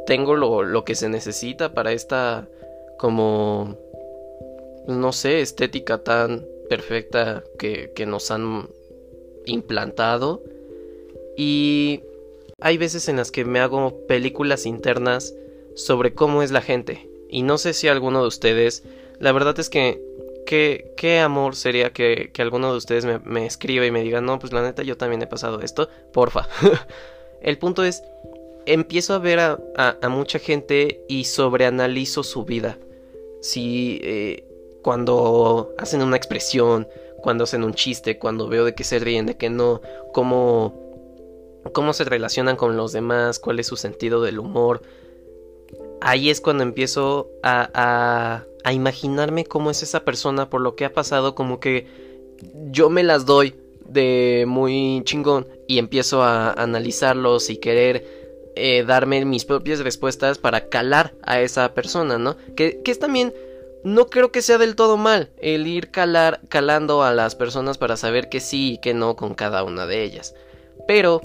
tengo 0.06 0.36
lo, 0.36 0.84
que 0.84 0.96
se 0.96 1.10
necesita 1.10 1.74
para 1.74 1.92
esta 1.92 2.48
como 2.98 3.78
no 4.88 5.12
sé, 5.14 5.42
estética 5.42 6.00
tan 6.00 6.46
perfecta 6.70 7.44
que, 7.58 7.92
que, 7.96 8.06
nos 8.06 8.32
han 8.32 8.68
implantado. 9.46 10.42
Y 11.38 12.02
hay 12.62 12.78
veces 12.78 13.08
en 13.10 13.18
las 13.18 13.32
que 13.32 13.46
me 13.46 13.60
hago 13.60 14.06
películas 14.08 14.66
internas 14.66 15.34
sobre 15.76 16.14
cómo 16.14 16.44
es 16.44 16.52
la 16.52 16.62
gente. 16.62 17.10
Y 17.30 17.42
no 17.44 17.58
sé 17.58 17.74
si 17.74 17.88
alguno 17.88 18.22
de 18.22 18.28
ustedes, 18.28 18.84
la 19.20 19.32
verdad 19.32 19.60
es 19.60 19.70
que 19.70 20.02
qué, 20.46 20.94
qué 20.98 21.20
amor 21.20 21.56
sería 21.56 21.92
que, 21.92 22.30
que 22.34 22.42
alguno 22.42 22.72
de 22.72 22.78
ustedes 22.78 23.06
me, 23.06 23.20
me 23.20 23.46
escriba 23.46 23.86
y 23.86 23.92
me 23.92 24.04
diga, 24.04 24.22
no, 24.22 24.40
pues 24.40 24.54
la 24.54 24.62
neta 24.62 24.84
yo 24.84 24.98
también 24.98 25.22
he 25.22 25.28
pasado 25.28 25.62
esto, 25.62 25.90
porfa. 26.12 26.48
El 27.42 27.58
punto 27.58 27.84
es, 27.84 28.04
empiezo 28.66 29.14
a 29.14 29.20
ver 29.20 29.40
a, 29.40 29.60
mucha 30.10 30.40
gente 30.40 31.04
y 31.08 31.26
sobreanalizo 31.26 32.24
su 32.24 32.46
vida. 32.46 32.78
Si 33.42 34.00
eh, 34.04 34.46
cuando 34.82 35.74
hacen 35.78 36.02
una 36.02 36.18
expresión, 36.18 36.88
cuando 37.22 37.44
hacen 37.44 37.64
un 37.64 37.74
chiste, 37.74 38.18
cuando 38.18 38.48
veo 38.48 38.66
de 38.66 38.76
qué 38.76 38.84
se 38.84 39.00
ríen, 39.00 39.26
de 39.26 39.36
que 39.36 39.50
no, 39.50 39.82
cómo, 40.14 40.83
cómo 41.72 41.94
se 41.94 42.04
relacionan 42.04 42.56
con 42.56 42.76
los 42.76 42.92
demás, 42.92 43.40
cuál 43.40 43.60
es 43.60 43.68
su 43.68 43.78
sentido 43.78 44.22
del 44.22 44.40
humor. 44.40 44.82
Ahí 46.02 46.30
es 46.30 46.42
cuando 46.42 46.64
empiezo 46.64 47.30
a, 47.44 47.70
a, 47.74 48.44
a 48.64 48.74
imaginarme 48.74 49.46
cómo 49.46 49.72
es 49.72 49.84
esa 49.84 50.04
persona 50.04 50.50
por 50.50 50.62
lo 50.62 50.76
que 50.76 50.86
ha 50.86 50.94
pasado, 50.94 51.36
como 51.36 51.60
que 51.60 51.88
yo 52.72 52.90
me 52.90 53.04
las 53.04 53.26
doy 53.26 53.56
de 53.88 54.46
muy 54.48 55.02
chingón 55.06 55.48
y 55.68 55.78
empiezo 55.78 56.24
a 56.24 56.52
analizarlos 56.52 57.50
y 57.50 57.58
querer 57.58 58.06
eh, 58.56 58.84
darme 58.84 59.24
mis 59.26 59.46
propias 59.46 59.80
respuestas 59.80 60.38
para 60.38 60.68
calar 60.68 61.14
a 61.24 61.42
esa 61.42 61.74
persona, 61.74 62.18
¿no? 62.18 62.38
Que, 62.56 62.82
que 62.84 62.92
es 62.92 63.00
también, 63.00 63.34
no 63.84 64.08
creo 64.08 64.32
que 64.32 64.42
sea 64.42 64.58
del 64.58 64.76
todo 64.76 64.98
mal 64.98 65.32
el 65.38 65.68
ir 65.68 65.92
calar, 65.92 66.42
calando 66.50 67.04
a 67.04 67.14
las 67.14 67.36
personas 67.36 67.78
para 67.78 67.98
saber 67.98 68.30
que 68.30 68.40
sí 68.40 68.74
y 68.74 68.78
que 68.78 68.94
no 68.94 69.16
con 69.16 69.34
cada 69.34 69.64
una 69.64 69.86
de 69.86 70.04
ellas. 70.04 70.36
Pero 70.88 71.22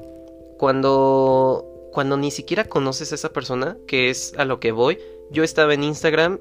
cuando, 0.59 1.65
cuando 1.93 2.17
ni 2.17 2.31
siquiera 2.31 2.65
conoces 2.65 3.13
a 3.13 3.15
esa 3.15 3.33
persona, 3.33 3.79
que 3.87 4.11
es 4.11 4.35
a 4.37 4.45
lo 4.45 4.61
que 4.61 4.73
voy, 4.73 4.99
yo 5.31 5.45
estaba 5.45 5.73
en 5.73 5.85
Instagram, 5.85 6.39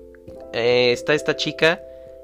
eh, 0.53 0.91
está 0.91 1.13
esta 1.13 1.35
chica 1.35 1.81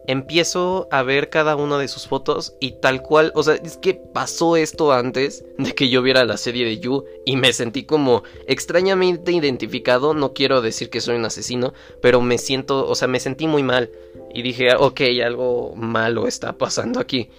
empiezo 0.07 0.87
a 0.91 1.03
ver 1.03 1.29
cada 1.29 1.55
una 1.55 1.77
de 1.77 1.87
sus 1.87 2.07
fotos 2.07 2.55
y 2.59 2.71
tal 2.71 3.01
cual, 3.01 3.31
o 3.35 3.43
sea, 3.43 3.55
es 3.55 3.77
que 3.77 3.93
pasó 3.93 4.57
esto 4.57 4.91
antes 4.91 5.45
de 5.57 5.73
que 5.73 5.89
yo 5.89 6.01
viera 6.01 6.25
la 6.25 6.37
serie 6.37 6.65
de 6.65 6.79
You 6.79 7.05
y 7.25 7.37
me 7.37 7.53
sentí 7.53 7.83
como 7.83 8.23
extrañamente 8.47 9.31
identificado, 9.31 10.13
no 10.13 10.33
quiero 10.33 10.61
decir 10.61 10.89
que 10.89 11.01
soy 11.01 11.15
un 11.15 11.25
asesino, 11.25 11.73
pero 12.01 12.21
me 12.21 12.37
siento, 12.37 12.87
o 12.87 12.95
sea, 12.95 13.07
me 13.07 13.19
sentí 13.19 13.47
muy 13.47 13.63
mal 13.63 13.89
y 14.33 14.41
dije, 14.41 14.75
ok, 14.75 15.01
algo 15.23 15.73
malo 15.75 16.27
está 16.27 16.53
pasando 16.53 16.99
aquí. 16.99 17.29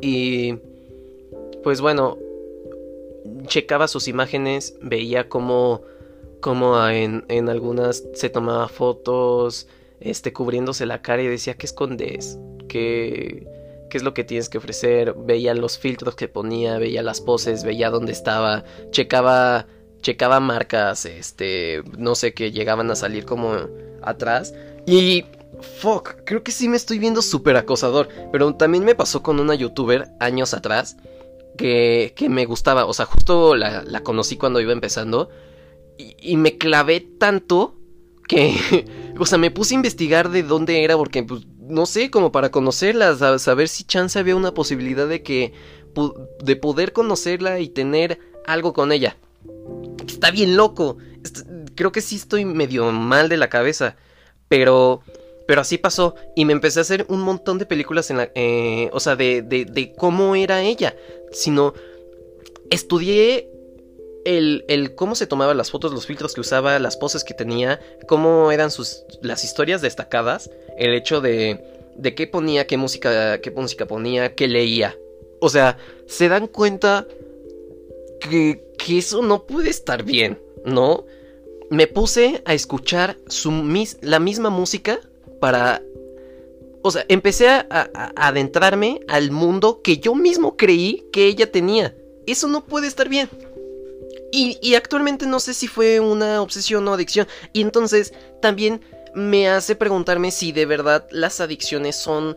Y 0.00 0.54
pues 1.62 1.80
bueno, 1.80 2.18
checaba 3.46 3.88
sus 3.88 4.08
imágenes, 4.08 4.76
veía 4.80 5.28
cómo, 5.28 5.82
cómo 6.40 6.86
en, 6.88 7.24
en 7.28 7.48
algunas 7.48 8.04
se 8.14 8.30
tomaba 8.30 8.68
fotos, 8.68 9.68
este, 10.00 10.32
cubriéndose 10.32 10.86
la 10.86 11.02
cara 11.02 11.22
y 11.22 11.28
decía, 11.28 11.54
¿qué 11.54 11.66
escondes? 11.66 12.38
¿Qué, 12.68 13.46
¿Qué 13.90 13.98
es 13.98 14.02
lo 14.02 14.14
que 14.14 14.24
tienes 14.24 14.48
que 14.48 14.58
ofrecer? 14.58 15.14
Veía 15.14 15.54
los 15.54 15.78
filtros 15.78 16.14
que 16.16 16.28
ponía, 16.28 16.78
veía 16.78 17.02
las 17.02 17.20
poses, 17.20 17.64
veía 17.64 17.90
dónde 17.90 18.12
estaba, 18.12 18.64
checaba, 18.90 19.66
checaba 20.00 20.40
marcas, 20.40 21.04
este, 21.04 21.82
no 21.98 22.14
sé, 22.14 22.34
que 22.34 22.52
llegaban 22.52 22.90
a 22.90 22.96
salir 22.96 23.24
como 23.24 23.54
atrás. 24.02 24.54
Y 24.86 25.24
fuck, 25.60 26.16
creo 26.24 26.42
que 26.42 26.50
sí 26.52 26.68
me 26.68 26.76
estoy 26.76 26.98
viendo 26.98 27.22
súper 27.22 27.56
acosador. 27.56 28.08
Pero 28.32 28.54
también 28.54 28.84
me 28.84 28.94
pasó 28.94 29.22
con 29.22 29.38
una 29.38 29.54
youtuber 29.54 30.08
años 30.18 30.54
atrás 30.54 30.96
que, 31.56 32.12
que 32.16 32.28
me 32.28 32.44
gustaba. 32.44 32.86
O 32.86 32.94
sea, 32.94 33.06
justo 33.06 33.54
la, 33.54 33.82
la 33.82 34.02
conocí 34.02 34.36
cuando 34.36 34.60
iba 34.60 34.72
empezando. 34.72 35.30
Y, 35.98 36.36
me 36.36 36.58
clavé 36.58 37.00
tanto 37.00 37.76
que, 38.26 38.86
o 39.18 39.26
sea, 39.26 39.38
me 39.38 39.50
puse 39.50 39.74
a 39.74 39.76
investigar 39.76 40.30
de 40.30 40.42
dónde 40.42 40.84
era 40.84 40.96
porque, 40.96 41.22
pues, 41.22 41.46
no 41.60 41.86
sé, 41.86 42.10
como 42.10 42.32
para 42.32 42.50
conocerla, 42.50 43.38
saber 43.38 43.68
si 43.68 43.84
chance 43.84 44.18
había 44.18 44.36
una 44.36 44.52
posibilidad 44.52 45.06
de 45.06 45.22
que, 45.22 45.52
de 46.42 46.56
poder 46.56 46.92
conocerla 46.92 47.60
y 47.60 47.68
tener 47.68 48.18
algo 48.46 48.72
con 48.72 48.92
ella. 48.92 49.16
Está 50.06 50.30
bien 50.30 50.56
loco. 50.56 50.98
Creo 51.74 51.92
que 51.92 52.00
sí 52.00 52.16
estoy 52.16 52.44
medio 52.44 52.90
mal 52.90 53.28
de 53.28 53.36
la 53.36 53.48
cabeza. 53.48 53.96
Pero 54.48 55.02
pero 55.46 55.60
así 55.60 55.78
pasó 55.78 56.14
y 56.34 56.44
me 56.44 56.52
empecé 56.52 56.78
a 56.78 56.82
hacer 56.82 57.04
un 57.08 57.20
montón 57.20 57.58
de 57.58 57.66
películas 57.66 58.10
en 58.10 58.16
la... 58.18 58.30
Eh, 58.34 58.88
o 58.92 59.00
sea, 59.00 59.16
de, 59.16 59.42
de, 59.42 59.92
cómo 59.96 60.34
era 60.34 60.62
ella. 60.62 60.94
Sino... 61.32 61.74
Estudié 62.70 63.50
el, 64.24 64.64
el, 64.68 64.94
cómo 64.94 65.14
se 65.14 65.26
tomaba 65.26 65.52
las 65.52 65.70
fotos, 65.70 65.92
los 65.92 66.06
filtros 66.06 66.32
que 66.34 66.40
usaba, 66.40 66.78
las 66.78 66.96
poses 66.96 67.22
que 67.22 67.34
tenía, 67.34 67.80
cómo 68.08 68.50
eran 68.50 68.70
sus... 68.70 69.04
las 69.20 69.44
historias 69.44 69.82
destacadas, 69.82 70.50
el 70.78 70.94
hecho 70.94 71.20
de... 71.20 71.60
de 71.96 72.14
qué 72.14 72.26
ponía, 72.26 72.66
qué 72.66 72.78
música, 72.78 73.40
qué 73.40 73.50
música 73.50 73.86
ponía, 73.86 74.34
qué 74.34 74.48
leía. 74.48 74.96
O 75.40 75.48
sea, 75.50 75.76
se 76.06 76.28
dan 76.28 76.46
cuenta 76.46 77.06
que, 78.20 78.64
que 78.78 78.98
eso 78.98 79.22
no 79.22 79.44
puede 79.44 79.68
estar 79.68 80.04
bien, 80.04 80.40
¿no? 80.64 81.04
Me 81.68 81.86
puse 81.88 82.42
a 82.44 82.54
escuchar 82.54 83.16
su, 83.26 83.50
mis, 83.50 83.98
la 84.00 84.18
misma 84.18 84.50
música 84.50 85.00
para... 85.40 85.82
O 86.82 86.90
sea, 86.90 87.04
empecé 87.08 87.48
a, 87.48 87.66
adentrarme 88.16 89.00
al 89.08 89.30
mundo 89.30 89.80
que 89.82 89.98
yo 89.98 90.14
mismo 90.14 90.56
creí 90.56 91.04
que 91.12 91.26
ella 91.26 91.50
tenía. 91.50 91.94
Eso 92.26 92.48
no 92.48 92.64
puede 92.64 92.88
estar 92.88 93.08
bien. 93.08 93.28
Y, 94.32 94.58
y, 94.62 94.74
actualmente 94.74 95.26
no 95.26 95.40
sé 95.40 95.54
si 95.54 95.68
fue 95.68 96.00
una 96.00 96.40
obsesión 96.42 96.86
o 96.88 96.94
adicción. 96.94 97.26
Y 97.52 97.60
entonces 97.60 98.14
también 98.40 98.80
me 99.14 99.48
hace 99.48 99.76
preguntarme 99.76 100.30
si 100.30 100.52
de 100.52 100.66
verdad 100.66 101.06
las 101.10 101.40
adicciones 101.40 101.96
son 101.96 102.36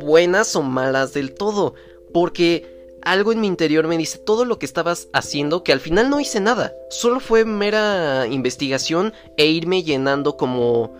buenas 0.00 0.54
o 0.56 0.62
malas 0.62 1.12
del 1.12 1.34
todo. 1.34 1.74
Porque 2.14 2.78
algo 3.02 3.32
en 3.32 3.40
mi 3.40 3.46
interior 3.46 3.86
me 3.86 3.98
dice 3.98 4.18
todo 4.18 4.44
lo 4.44 4.58
que 4.58 4.66
estabas 4.66 5.08
haciendo, 5.12 5.64
que 5.64 5.72
al 5.72 5.80
final 5.80 6.10
no 6.10 6.20
hice 6.20 6.40
nada. 6.40 6.74
Solo 6.90 7.20
fue 7.20 7.44
mera 7.44 8.26
investigación 8.26 9.12
e 9.36 9.46
irme 9.46 9.82
llenando 9.82 10.36
como 10.36 10.94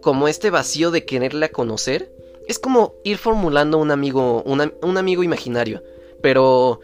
como 0.00 0.28
este 0.28 0.50
vacío 0.50 0.90
de 0.90 1.04
quererla 1.04 1.48
conocer, 1.48 2.12
es 2.46 2.58
como 2.58 2.94
ir 3.04 3.18
formulando 3.18 3.78
un 3.78 3.90
amigo, 3.90 4.42
un 4.42 4.98
amigo 4.98 5.22
imaginario. 5.22 5.82
Pero 6.22 6.80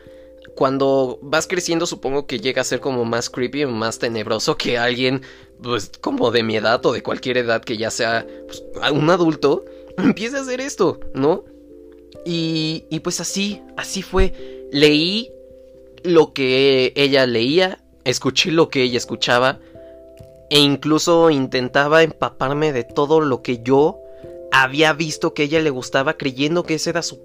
cuando 0.54 1.18
vas 1.22 1.46
creciendo 1.46 1.86
supongo 1.86 2.26
que 2.26 2.40
llega 2.40 2.62
a 2.62 2.64
ser 2.64 2.80
como 2.80 3.04
más 3.04 3.28
creepy 3.28 3.66
más 3.66 3.98
tenebroso 3.98 4.56
que 4.56 4.78
alguien, 4.78 5.22
pues 5.62 5.90
como 6.00 6.30
de 6.30 6.42
mi 6.42 6.56
edad 6.56 6.84
o 6.86 6.92
de 6.92 7.02
cualquier 7.02 7.38
edad 7.38 7.62
que 7.62 7.76
ya 7.76 7.90
sea 7.90 8.26
pues, 8.46 8.64
un 8.92 9.10
adulto, 9.10 9.64
empiece 9.98 10.36
a 10.36 10.40
hacer 10.40 10.60
esto, 10.60 11.00
¿no? 11.14 11.44
Y, 12.24 12.84
y 12.90 13.00
pues 13.00 13.20
así, 13.20 13.62
así 13.76 14.02
fue. 14.02 14.32
Leí 14.72 15.30
lo 16.02 16.32
que 16.32 16.92
ella 16.96 17.26
leía, 17.26 17.84
escuché 18.04 18.50
lo 18.50 18.68
que 18.68 18.82
ella 18.82 18.98
escuchaba, 18.98 19.60
e 20.50 20.58
incluso 20.58 21.30
intentaba 21.30 22.02
empaparme 22.02 22.72
de 22.72 22.84
todo 22.84 23.20
lo 23.20 23.42
que 23.42 23.62
yo 23.62 24.00
había 24.52 24.92
visto 24.92 25.34
que 25.34 25.44
ella 25.44 25.60
le 25.60 25.70
gustaba 25.70 26.16
creyendo 26.16 26.62
que 26.62 26.74
ese 26.74 26.90
era 26.90 27.02
su, 27.02 27.18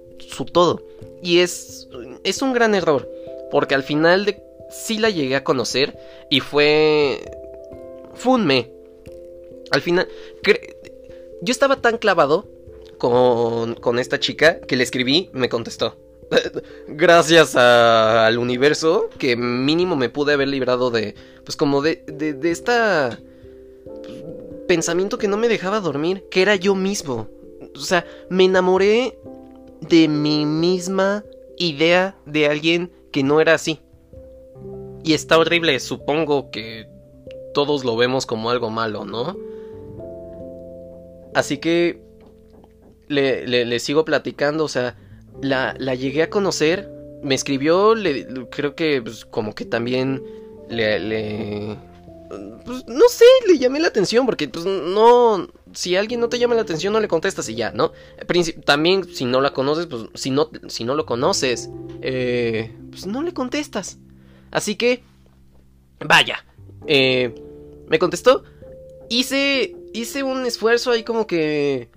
todo. 0.52 0.82
Y 1.22 1.38
es, 1.38 1.88
es 2.24 2.42
un 2.42 2.52
gran 2.52 2.74
error, 2.74 3.08
porque 3.50 3.74
al 3.74 3.82
final 3.82 4.24
de, 4.24 4.42
sí 4.70 4.98
la 4.98 5.10
llegué 5.10 5.36
a 5.36 5.44
conocer 5.44 5.98
y 6.30 6.40
fue... 6.40 7.20
Fue 8.14 8.38
me. 8.38 8.70
Al 9.70 9.80
final... 9.80 10.08
Yo 11.44 11.50
estaba 11.50 11.76
tan 11.76 11.98
clavado 11.98 12.48
con, 12.98 13.74
con 13.74 13.98
esta 13.98 14.20
chica 14.20 14.60
que 14.60 14.76
le 14.76 14.84
escribí, 14.84 15.30
me 15.32 15.48
contestó. 15.48 15.96
Gracias 16.88 17.56
a, 17.56 18.26
al 18.26 18.38
universo 18.38 19.08
que 19.18 19.36
mínimo 19.36 19.96
me 19.96 20.08
pude 20.08 20.34
haber 20.34 20.48
librado 20.48 20.90
de, 20.90 21.14
pues 21.44 21.56
como 21.56 21.82
de, 21.82 22.04
de, 22.06 22.50
esta 22.50 23.18
pues, 23.84 24.24
pensamiento 24.68 25.18
que 25.18 25.28
no 25.28 25.36
me 25.36 25.48
dejaba 25.48 25.80
dormir, 25.80 26.24
que 26.30 26.42
era 26.42 26.56
yo 26.56 26.74
mismo. 26.74 27.28
O 27.74 27.80
sea, 27.80 28.04
me 28.28 28.44
enamoré 28.44 29.18
de 29.80 30.08
mi 30.08 30.46
misma 30.46 31.24
idea 31.58 32.16
de 32.26 32.46
alguien 32.46 32.92
que 33.10 33.22
no 33.22 33.40
era 33.40 33.54
así. 33.54 33.80
Y 35.04 35.14
está 35.14 35.38
horrible, 35.38 35.78
supongo 35.80 36.50
que 36.50 36.86
todos 37.54 37.84
lo 37.84 37.96
vemos 37.96 38.24
como 38.24 38.50
algo 38.50 38.70
malo, 38.70 39.04
¿no? 39.04 39.36
Así 41.34 41.58
que 41.58 42.00
le, 43.08 43.46
le, 43.46 43.64
le 43.64 43.78
sigo 43.80 44.04
platicando, 44.04 44.64
o 44.64 44.68
sea, 44.68 44.96
la, 45.40 45.74
la 45.78 45.94
llegué 45.94 46.22
a 46.22 46.30
conocer, 46.30 46.90
me 47.22 47.34
escribió, 47.34 47.94
le, 47.94 48.26
creo 48.50 48.74
que 48.74 49.00
pues, 49.02 49.24
como 49.24 49.54
que 49.54 49.64
también 49.64 50.22
le, 50.68 50.98
le 51.00 51.76
pues, 52.64 52.86
no 52.86 53.08
sé, 53.08 53.24
le 53.46 53.58
llamé 53.58 53.80
la 53.80 53.88
atención 53.88 54.26
porque 54.26 54.48
pues 54.48 54.64
no, 54.64 55.48
si 55.72 55.96
alguien 55.96 56.20
no 56.20 56.28
te 56.28 56.38
llama 56.38 56.54
la 56.54 56.62
atención 56.62 56.92
no 56.92 57.00
le 57.00 57.08
contestas 57.08 57.48
y 57.48 57.54
ya, 57.54 57.72
¿no? 57.72 57.92
También 58.64 59.04
si 59.04 59.24
no 59.24 59.40
la 59.40 59.52
conoces, 59.52 59.86
pues 59.86 60.04
si 60.14 60.30
no, 60.30 60.50
si 60.68 60.84
no 60.84 60.94
lo 60.94 61.06
conoces, 61.06 61.70
eh, 62.00 62.74
pues 62.90 63.06
no 63.06 63.22
le 63.22 63.32
contestas. 63.34 63.98
Así 64.50 64.76
que, 64.76 65.02
vaya, 66.00 66.44
eh, 66.86 67.34
me 67.88 67.98
contestó, 67.98 68.44
hice, 69.08 69.76
hice 69.92 70.22
un 70.22 70.46
esfuerzo 70.46 70.90
ahí 70.90 71.02
como 71.04 71.26
que 71.26 71.90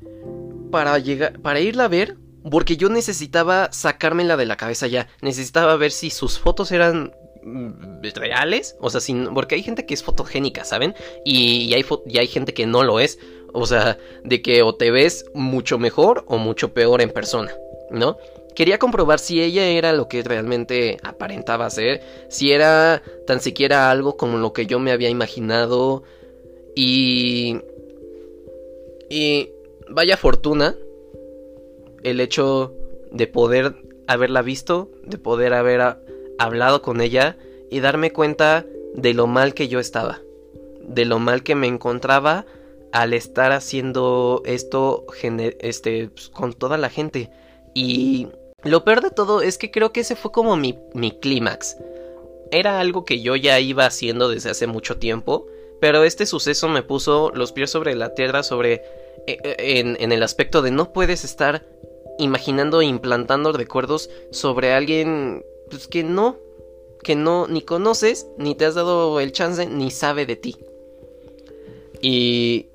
para 0.72 0.98
llegar, 1.00 1.40
para 1.40 1.60
irla 1.60 1.86
a 1.86 1.90
ver, 1.90 2.18
porque 2.50 2.78
yo 2.78 2.90
necesitaba 2.90 3.72
sacármela 3.72 4.38
de 4.38 4.46
la 4.46 4.58
cabeza 4.58 4.88
ya. 4.88 5.08
Necesitaba 5.22 5.76
ver 5.78 5.92
si 5.92 6.10
sus 6.10 6.38
fotos 6.38 6.72
eran 6.72 7.16
mm, 7.44 8.04
reales. 8.16 8.76
O 8.80 8.90
sea, 8.90 9.02
sin, 9.02 9.34
porque 9.34 9.56
hay 9.56 9.64
gente 9.64 9.86
que 9.86 9.94
es 9.94 10.04
fotogénica, 10.04 10.64
¿saben? 10.64 10.94
Y, 11.24 11.64
y, 11.64 11.74
hay 11.74 11.86
y 12.06 12.18
hay 12.20 12.28
gente 12.28 12.54
que 12.54 12.68
no 12.68 12.84
lo 12.84 13.00
es. 13.00 13.20
O 13.54 13.66
sea, 13.66 13.98
de 14.24 14.42
que 14.42 14.62
o 14.62 14.76
te 14.76 14.92
ves 14.92 15.26
mucho 15.34 15.80
mejor 15.80 16.24
o 16.28 16.38
mucho 16.38 16.74
peor 16.74 17.02
en 17.02 17.10
persona, 17.10 17.52
¿no? 17.90 18.18
Quería 18.54 18.80
comprobar 18.80 19.20
si 19.20 19.42
ella 19.42 19.66
era 19.66 19.92
lo 19.92 20.08
que 20.08 20.24
realmente 20.24 20.98
aparentaba 21.04 21.70
ser, 21.70 22.02
si 22.30 22.52
era 22.52 23.02
tan 23.28 23.42
siquiera 23.42 23.92
algo 23.92 24.16
como 24.18 24.38
lo 24.38 24.54
que 24.54 24.66
yo 24.66 24.80
me 24.80 24.92
había 24.92 25.10
imaginado. 25.10 26.04
Y... 26.76 27.60
Y... 29.10 29.50
Vaya 29.88 30.18
fortuna 30.18 30.76
el 32.06 32.20
hecho 32.20 32.74
de 33.12 33.28
poder 33.28 33.76
haberla 34.08 34.42
visto, 34.44 34.92
de 35.04 35.18
poder 35.18 35.54
haber 35.54 35.98
hablado 36.38 36.82
con 36.82 37.02
ella 37.02 37.38
y 37.72 37.80
darme 37.80 38.12
cuenta 38.12 38.66
de 38.94 39.14
lo 39.14 39.28
mal 39.28 39.54
que 39.54 39.68
yo 39.68 39.80
estaba, 39.80 40.22
de 40.82 41.06
lo 41.06 41.20
mal 41.20 41.44
que 41.44 41.56
me 41.56 41.68
encontraba 41.68 42.46
al 42.92 43.14
estar 43.14 43.52
haciendo 43.52 44.44
esto 44.46 45.06
este, 45.60 46.10
pues, 46.10 46.30
con 46.30 46.54
toda 46.54 46.78
la 46.78 46.90
gente. 46.90 47.32
Y 47.74 48.28
lo 48.64 48.84
peor 48.86 49.02
de 49.02 49.10
todo 49.10 49.42
es 49.42 49.58
que 49.58 49.72
creo 49.72 49.92
que 49.92 50.02
ese 50.02 50.16
fue 50.16 50.32
como 50.32 50.56
mi, 50.56 50.78
mi 50.94 51.12
clímax. 51.12 51.76
Era 52.52 52.80
algo 52.80 53.04
que 53.04 53.22
yo 53.22 53.36
ya 53.36 53.60
iba 53.60 53.88
haciendo 53.88 54.30
desde 54.30 54.52
hace 54.52 54.68
mucho 54.68 54.98
tiempo, 54.98 55.48
pero 55.82 56.04
este 56.04 56.28
suceso 56.28 56.70
me 56.70 56.84
puso 56.84 57.32
los 57.34 57.52
pies 57.52 57.72
sobre 57.72 57.96
la 57.96 58.14
tierra 58.14 58.44
sobre 58.44 58.84
e, 59.28 59.40
e, 59.44 59.80
en, 59.80 59.98
en 60.00 60.12
el 60.12 60.22
aspecto 60.22 60.62
de 60.62 60.70
no 60.72 60.94
puedes 60.94 61.26
estar 61.26 61.66
imaginando 62.20 62.82
e 62.82 62.86
implantando 62.86 63.52
recuerdos 63.52 64.10
sobre 64.32 64.74
alguien 64.74 65.44
pues, 65.70 65.88
que 65.88 66.04
no, 66.04 66.38
que 67.04 67.16
no 67.16 67.48
ni 67.48 67.62
conoces, 67.62 68.28
ni 68.38 68.56
te 68.56 68.66
has 68.66 68.76
dado 68.76 69.20
el 69.20 69.32
chance, 69.32 69.66
ni 69.68 69.92
sabe 69.92 70.26
de 70.26 70.36
ti. 70.36 70.58
Y, 72.02 72.68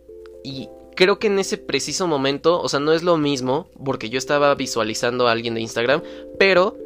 y 0.42 0.68
creo 0.96 1.18
que 1.18 1.28
en 1.28 1.38
ese 1.38 1.56
preciso 1.58 2.06
momento, 2.06 2.60
o 2.60 2.68
sea, 2.68 2.80
no 2.80 2.92
es 2.92 3.02
lo 3.02 3.16
mismo, 3.16 3.68
porque 3.84 4.10
yo 4.10 4.18
estaba 4.18 4.54
visualizando 4.54 5.28
a 5.28 5.32
alguien 5.32 5.54
de 5.54 5.60
Instagram, 5.60 6.02
pero 6.38 6.76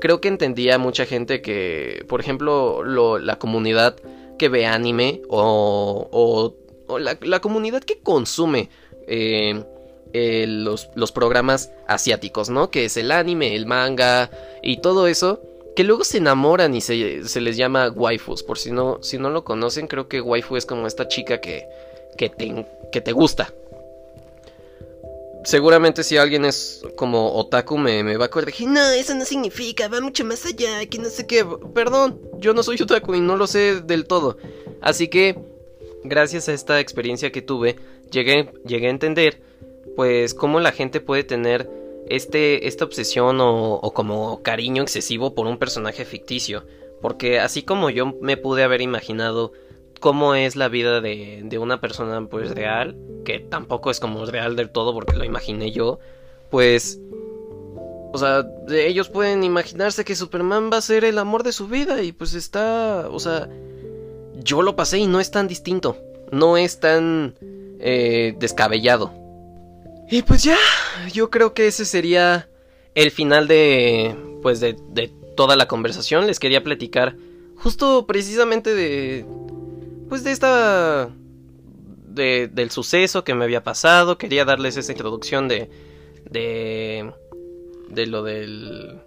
creo 0.00 0.20
que 0.20 0.28
entendía 0.28 0.78
mucha 0.78 1.06
gente 1.06 1.42
que, 1.42 2.04
por 2.08 2.20
ejemplo, 2.20 2.82
lo, 2.84 3.18
la 3.18 3.38
comunidad 3.38 3.96
que 4.38 4.48
ve 4.48 4.66
anime 4.66 5.22
o, 5.28 6.08
o, 6.10 6.54
o 6.86 6.98
la, 6.98 7.18
la, 7.22 7.40
comunidad 7.40 7.82
que 7.82 8.00
consume 8.00 8.68
eh, 9.06 9.64
eh, 10.14 10.46
los, 10.46 10.90
los 10.94 11.10
programas 11.10 11.72
asiáticos, 11.88 12.48
¿no? 12.48 12.70
Que 12.70 12.84
es 12.84 12.96
el 12.96 13.10
anime, 13.10 13.56
el 13.56 13.66
manga 13.66 14.30
y 14.62 14.78
todo 14.78 15.08
eso 15.08 15.40
que 15.74 15.82
luego 15.82 16.04
se 16.04 16.18
enamoran 16.18 16.74
y 16.74 16.80
se, 16.80 17.26
se, 17.26 17.40
les 17.40 17.56
llama 17.56 17.90
waifus. 17.90 18.42
Por 18.42 18.58
si 18.58 18.70
no, 18.70 19.02
si 19.02 19.18
no 19.18 19.30
lo 19.30 19.44
conocen, 19.44 19.88
creo 19.88 20.08
que 20.08 20.20
waifu 20.20 20.56
es 20.56 20.66
como 20.66 20.86
esta 20.86 21.08
chica 21.08 21.40
que, 21.40 21.66
que, 22.16 22.28
te, 22.28 22.66
que 22.92 23.00
te 23.00 23.12
gusta. 23.12 23.52
Seguramente 25.44 26.04
si 26.04 26.16
alguien 26.16 26.44
es 26.44 26.82
como 26.96 27.34
otaku 27.34 27.76
me, 27.76 28.02
me, 28.02 28.16
va 28.16 28.26
a 28.26 28.30
corregir. 28.30 28.68
No, 28.68 28.88
eso 28.90 29.14
no 29.14 29.24
significa, 29.24 29.88
va 29.88 30.00
mucho 30.00 30.24
más 30.24 30.46
allá, 30.46 30.86
que 30.86 30.98
no 30.98 31.10
sé 31.10 31.26
qué. 31.26 31.44
Perdón, 31.74 32.20
yo 32.38 32.54
no 32.54 32.62
soy 32.62 32.80
otaku 32.80 33.16
y 33.16 33.20
no 33.20 33.36
lo 33.36 33.46
sé 33.46 33.82
del 33.82 34.06
todo. 34.06 34.38
Así 34.80 35.08
que, 35.08 35.36
gracias 36.04 36.48
a 36.48 36.52
esta 36.52 36.78
experiencia 36.78 37.32
que 37.32 37.42
tuve, 37.42 37.76
llegué, 38.10 38.52
llegué 38.64 38.86
a 38.86 38.90
entender, 38.90 39.42
pues, 39.96 40.34
cómo 40.34 40.60
la 40.60 40.72
gente 40.72 41.00
puede 41.00 41.24
tener 41.24 41.68
este, 42.06 42.68
esta 42.68 42.84
obsesión 42.84 43.38
o, 43.40 43.80
como 43.94 44.42
cariño 44.42 44.82
excesivo 44.82 45.34
por 45.34 45.46
un 45.46 45.58
personaje 45.58 46.04
ficticio. 46.04 46.64
Porque 47.00 47.38
así 47.38 47.62
como 47.62 47.90
yo 47.90 48.14
me 48.20 48.36
pude 48.36 48.62
haber 48.62 48.80
imaginado 48.80 49.52
cómo 50.00 50.34
es 50.34 50.56
la 50.56 50.68
vida 50.68 51.00
de, 51.00 51.42
de, 51.44 51.58
una 51.58 51.80
persona 51.80 52.26
pues 52.28 52.50
real, 52.50 52.96
que 53.24 53.40
tampoco 53.40 53.90
es 53.90 54.00
como 54.00 54.24
real 54.26 54.56
del 54.56 54.70
todo 54.70 54.92
porque 54.92 55.16
lo 55.16 55.24
imaginé 55.24 55.72
yo, 55.72 55.98
pues... 56.50 57.00
O 58.12 58.18
sea, 58.18 58.46
ellos 58.70 59.08
pueden 59.08 59.42
imaginarse 59.42 60.04
que 60.04 60.14
Superman 60.14 60.70
va 60.72 60.76
a 60.76 60.82
ser 60.82 61.04
el 61.04 61.18
amor 61.18 61.42
de 61.42 61.50
su 61.50 61.66
vida 61.66 62.00
y 62.02 62.12
pues 62.12 62.34
está... 62.34 63.08
O 63.10 63.18
sea, 63.18 63.48
yo 64.36 64.62
lo 64.62 64.76
pasé 64.76 64.98
y 64.98 65.08
no 65.08 65.18
es 65.18 65.32
tan 65.32 65.48
distinto, 65.48 65.96
no 66.30 66.56
es 66.56 66.78
tan 66.78 67.34
eh, 67.80 68.36
descabellado. 68.38 69.23
Y 70.10 70.22
pues 70.22 70.44
ya, 70.44 70.58
yo 71.12 71.30
creo 71.30 71.54
que 71.54 71.66
ese 71.66 71.84
sería 71.84 72.48
el 72.94 73.10
final 73.10 73.48
de, 73.48 74.14
pues 74.42 74.60
de, 74.60 74.76
de 74.90 75.10
toda 75.36 75.56
la 75.56 75.66
conversación. 75.66 76.26
Les 76.26 76.38
quería 76.38 76.62
platicar 76.62 77.16
justo 77.56 78.06
precisamente 78.06 78.74
de, 78.74 79.24
pues 80.08 80.22
de 80.22 80.32
esta, 80.32 81.10
de, 82.06 82.48
del 82.52 82.70
suceso 82.70 83.24
que 83.24 83.34
me 83.34 83.44
había 83.44 83.64
pasado. 83.64 84.18
Quería 84.18 84.44
darles 84.44 84.76
esa 84.76 84.92
introducción 84.92 85.48
de, 85.48 85.70
de, 86.30 87.12
de 87.88 88.06
lo 88.06 88.22
de 88.22 89.00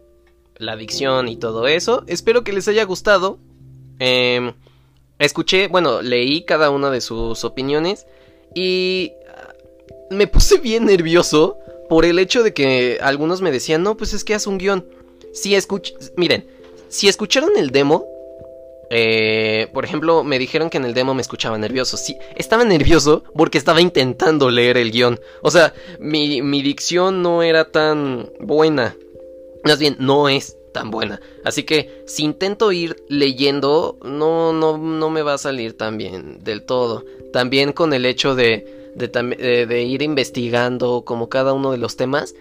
la 0.57 0.73
adicción 0.73 1.27
y 1.27 1.37
todo 1.37 1.67
eso. 1.67 2.03
Espero 2.07 2.43
que 2.43 2.53
les 2.53 2.67
haya 2.67 2.83
gustado. 2.83 3.37
Eh, 3.99 4.53
escuché, 5.19 5.67
bueno, 5.67 6.01
leí 6.01 6.43
cada 6.43 6.69
una 6.71 6.89
de 6.89 7.01
sus 7.01 7.43
opiniones 7.43 8.07
y 8.55 9.13
me 10.09 10.27
puse 10.27 10.57
bien 10.57 10.85
nervioso 10.85 11.57
por 11.89 12.05
el 12.05 12.19
hecho 12.19 12.43
de 12.43 12.53
que 12.53 12.97
algunos 13.01 13.41
me 13.41 13.51
decían, 13.51 13.83
no, 13.83 13.95
pues 13.95 14.13
es 14.13 14.23
que 14.23 14.33
haz 14.33 14.47
un 14.47 14.57
guion. 14.57 14.85
Si 15.33 15.55
escuch 15.55 15.93
miren, 16.15 16.45
si 16.89 17.07
escucharon 17.07 17.57
el 17.57 17.71
demo, 17.71 18.05
eh, 18.89 19.67
por 19.73 19.83
ejemplo, 19.83 20.23
me 20.23 20.39
dijeron 20.39 20.69
que 20.69 20.77
en 20.77 20.85
el 20.85 20.93
demo 20.93 21.13
me 21.13 21.21
escuchaba 21.21 21.57
nervioso. 21.57 21.97
Sí, 21.97 22.17
estaba 22.35 22.63
nervioso 22.63 23.23
porque 23.35 23.57
estaba 23.57 23.81
intentando 23.81 24.49
leer 24.49 24.77
el 24.77 24.91
guion. 24.91 25.19
O 25.41 25.51
sea, 25.51 25.73
mi, 25.99 26.41
mi 26.41 26.61
dicción 26.61 27.21
no 27.21 27.43
era 27.43 27.65
tan 27.65 28.29
buena. 28.39 28.95
Más 29.63 29.79
bien, 29.79 29.97
no 29.99 30.29
es 30.29 30.57
tan 30.73 30.91
buena. 30.91 31.19
Así 31.43 31.63
que 31.63 32.03
si 32.05 32.23
intento 32.23 32.71
ir 32.71 32.95
leyendo, 33.09 33.97
no, 34.03 34.53
no, 34.53 34.77
no 34.77 35.09
me 35.09 35.21
va 35.21 35.33
a 35.33 35.37
salir 35.37 35.75
tan 35.75 35.97
bien 35.97 36.43
del 36.43 36.63
todo. 36.63 37.03
También 37.33 37.73
con 37.73 37.93
el 37.93 38.05
hecho 38.05 38.35
de 38.35 38.86
de, 38.97 39.83
ir 39.83 40.01
investigando 40.01 41.03
como 41.05 41.29
cada 41.29 41.53
uno 41.53 41.71
de 41.71 41.77
los 41.77 41.95
temas. 41.95 42.33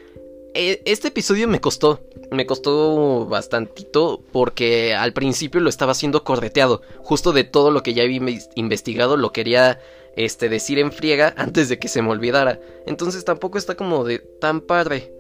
Este 0.55 1.09
episodio 1.09 1.47
me 1.49 1.61
costó, 1.61 2.01
me 2.31 2.47
costó 2.47 3.27
bastantito 3.27 4.23
porque 4.33 4.95
al 4.95 5.13
principio 5.13 5.61
lo 5.61 5.69
estaba 5.69 5.93
haciendo 5.93 6.25
correteado, 6.25 6.81
justo 7.01 7.33
de 7.33 7.45
todo 7.45 7.71
lo 7.71 7.83
que 7.83 7.93
ya 7.93 8.05
había 8.05 8.23
investigado 8.55 9.19
lo 9.19 9.33
quería 9.33 9.79
este 10.17 10.49
decir 10.49 10.79
en 10.79 10.93
friega 10.93 11.35
antes 11.37 11.69
de 11.69 11.79
que 11.79 11.89
se 11.89 12.01
me 12.01 12.11
olvidara. 12.11 12.59
Entonces 12.87 13.25
tampoco 13.25 13.59
está 13.59 13.75
como 13.75 14.05
de 14.05 14.19
tan 14.19 14.63
padre. 14.63 15.13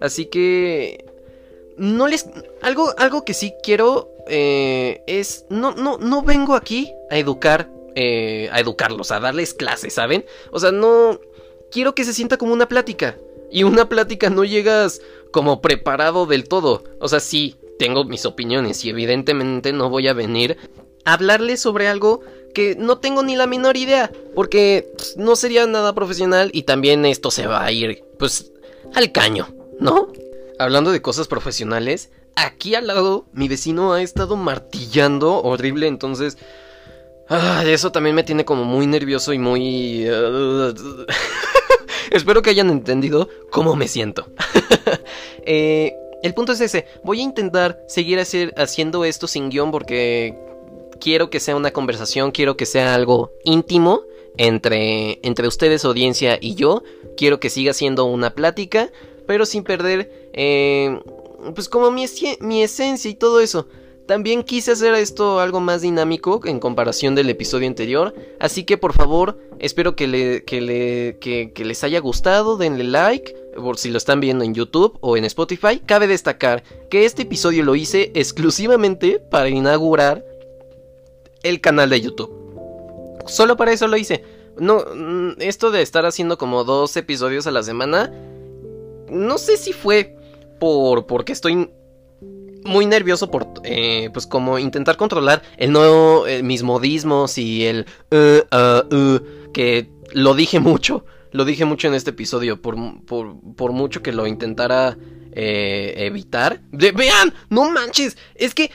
Así 0.00 0.26
que 0.26 1.04
no 1.76 2.08
les 2.08 2.28
algo 2.60 2.92
algo 2.98 3.24
que 3.24 3.32
sí 3.32 3.54
quiero 3.62 4.10
eh, 4.26 5.02
es 5.06 5.46
no 5.50 5.72
no 5.72 5.98
no 5.98 6.22
vengo 6.22 6.54
aquí 6.54 6.92
a 7.10 7.16
educar 7.16 7.70
eh, 7.94 8.48
a 8.52 8.60
educarlos, 8.60 9.10
a 9.10 9.20
darles 9.20 9.54
clases, 9.54 9.94
¿saben? 9.94 10.24
O 10.50 10.60
sea, 10.60 10.72
no... 10.72 11.20
Quiero 11.70 11.94
que 11.94 12.04
se 12.04 12.12
sienta 12.12 12.36
como 12.36 12.52
una 12.52 12.68
plática. 12.68 13.16
Y 13.50 13.62
una 13.62 13.88
plática 13.88 14.30
no 14.30 14.44
llegas 14.44 15.00
como 15.32 15.60
preparado 15.60 16.26
del 16.26 16.48
todo. 16.48 16.84
O 17.00 17.08
sea, 17.08 17.20
sí, 17.20 17.56
tengo 17.78 18.04
mis 18.04 18.26
opiniones 18.26 18.84
y 18.84 18.90
evidentemente 18.90 19.72
no 19.72 19.88
voy 19.88 20.08
a 20.08 20.12
venir 20.12 20.56
a 21.04 21.14
hablarles 21.14 21.60
sobre 21.60 21.88
algo 21.88 22.20
que 22.54 22.76
no 22.76 22.98
tengo 22.98 23.22
ni 23.22 23.36
la 23.36 23.46
menor 23.46 23.76
idea. 23.76 24.10
Porque 24.34 24.92
pues, 24.96 25.16
no 25.16 25.36
sería 25.36 25.66
nada 25.66 25.94
profesional 25.94 26.50
y 26.52 26.64
también 26.64 27.04
esto 27.04 27.30
se 27.30 27.46
va 27.46 27.64
a 27.64 27.72
ir, 27.72 28.04
pues, 28.18 28.52
al 28.94 29.12
caño, 29.12 29.48
¿no? 29.78 30.08
Hablando 30.58 30.92
de 30.92 31.02
cosas 31.02 31.26
profesionales, 31.26 32.10
aquí 32.36 32.74
al 32.74 32.86
lado 32.86 33.26
mi 33.32 33.48
vecino 33.48 33.92
ha 33.92 34.02
estado 34.02 34.36
martillando 34.36 35.42
horrible, 35.42 35.86
entonces... 35.86 36.36
Ah, 37.32 37.62
eso 37.64 37.92
también 37.92 38.16
me 38.16 38.24
tiene 38.24 38.44
como 38.44 38.64
muy 38.64 38.88
nervioso 38.88 39.32
y 39.32 39.38
muy... 39.38 40.04
Uh, 40.10 40.74
espero 42.10 42.42
que 42.42 42.50
hayan 42.50 42.70
entendido 42.70 43.28
cómo 43.50 43.76
me 43.76 43.86
siento. 43.86 44.26
eh, 45.46 45.94
el 46.24 46.34
punto 46.34 46.52
es 46.52 46.60
ese. 46.60 46.86
Voy 47.04 47.20
a 47.20 47.22
intentar 47.22 47.78
seguir 47.86 48.18
haciendo 48.18 49.04
esto 49.04 49.28
sin 49.28 49.48
guion 49.48 49.70
porque 49.70 50.36
quiero 51.00 51.30
que 51.30 51.38
sea 51.38 51.54
una 51.54 51.70
conversación, 51.70 52.32
quiero 52.32 52.56
que 52.56 52.66
sea 52.66 52.96
algo 52.96 53.30
íntimo 53.44 54.02
entre, 54.36 55.20
entre 55.22 55.46
ustedes, 55.46 55.84
audiencia, 55.84 56.36
y 56.40 56.56
yo. 56.56 56.82
Quiero 57.16 57.38
que 57.38 57.48
siga 57.48 57.72
siendo 57.74 58.06
una 58.06 58.34
plática, 58.34 58.90
pero 59.28 59.46
sin 59.46 59.62
perder, 59.62 60.30
eh, 60.32 60.98
pues 61.54 61.68
como 61.68 61.92
mi, 61.92 62.06
mi 62.40 62.64
esencia 62.64 63.08
y 63.08 63.14
todo 63.14 63.38
eso. 63.38 63.68
También 64.10 64.42
quise 64.42 64.72
hacer 64.72 64.92
esto 64.94 65.38
algo 65.38 65.60
más 65.60 65.82
dinámico 65.82 66.40
en 66.44 66.58
comparación 66.58 67.14
del 67.14 67.30
episodio 67.30 67.68
anterior, 67.68 68.12
así 68.40 68.64
que 68.64 68.76
por 68.76 68.92
favor 68.92 69.38
espero 69.60 69.94
que, 69.94 70.08
le, 70.08 70.42
que, 70.42 70.60
le, 70.60 71.18
que, 71.20 71.52
que 71.52 71.64
les 71.64 71.84
haya 71.84 72.00
gustado, 72.00 72.56
denle 72.56 72.82
like, 72.82 73.32
por 73.54 73.78
si 73.78 73.88
lo 73.88 73.98
están 73.98 74.18
viendo 74.18 74.42
en 74.42 74.52
YouTube 74.52 74.98
o 75.00 75.16
en 75.16 75.24
Spotify. 75.26 75.78
Cabe 75.78 76.08
destacar 76.08 76.64
que 76.90 77.04
este 77.04 77.22
episodio 77.22 77.62
lo 77.62 77.76
hice 77.76 78.10
exclusivamente 78.16 79.20
para 79.20 79.48
inaugurar 79.48 80.24
el 81.44 81.60
canal 81.60 81.88
de 81.90 82.00
YouTube. 82.00 82.32
Solo 83.26 83.56
para 83.56 83.70
eso 83.70 83.86
lo 83.86 83.96
hice. 83.96 84.24
No, 84.58 84.86
esto 85.38 85.70
de 85.70 85.82
estar 85.82 86.04
haciendo 86.04 86.36
como 86.36 86.64
dos 86.64 86.96
episodios 86.96 87.46
a 87.46 87.52
la 87.52 87.62
semana, 87.62 88.12
no 89.08 89.38
sé 89.38 89.56
si 89.56 89.72
fue 89.72 90.16
por 90.58 91.06
porque 91.06 91.32
estoy 91.32 91.70
muy 92.64 92.86
nervioso 92.86 93.30
por, 93.30 93.46
eh, 93.64 94.10
pues 94.12 94.26
como 94.26 94.58
intentar 94.58 94.96
controlar 94.96 95.42
el 95.56 95.72
nuevo, 95.72 96.26
eh, 96.26 96.42
mis 96.42 96.62
modismos 96.62 97.38
y 97.38 97.66
el, 97.66 97.86
uh, 98.10 98.56
uh, 98.56 98.94
uh, 98.94 99.52
que 99.52 99.88
lo 100.12 100.34
dije 100.34 100.60
mucho, 100.60 101.04
lo 101.32 101.44
dije 101.44 101.64
mucho 101.64 101.88
en 101.88 101.94
este 101.94 102.10
episodio, 102.10 102.60
por, 102.60 102.76
por, 103.04 103.36
por 103.56 103.72
mucho 103.72 104.02
que 104.02 104.12
lo 104.12 104.26
intentara 104.26 104.96
eh, 105.32 105.94
evitar. 105.96 106.60
De, 106.72 106.92
vean, 106.92 107.32
no 107.48 107.70
manches, 107.70 108.16
es 108.34 108.54
que 108.54 108.70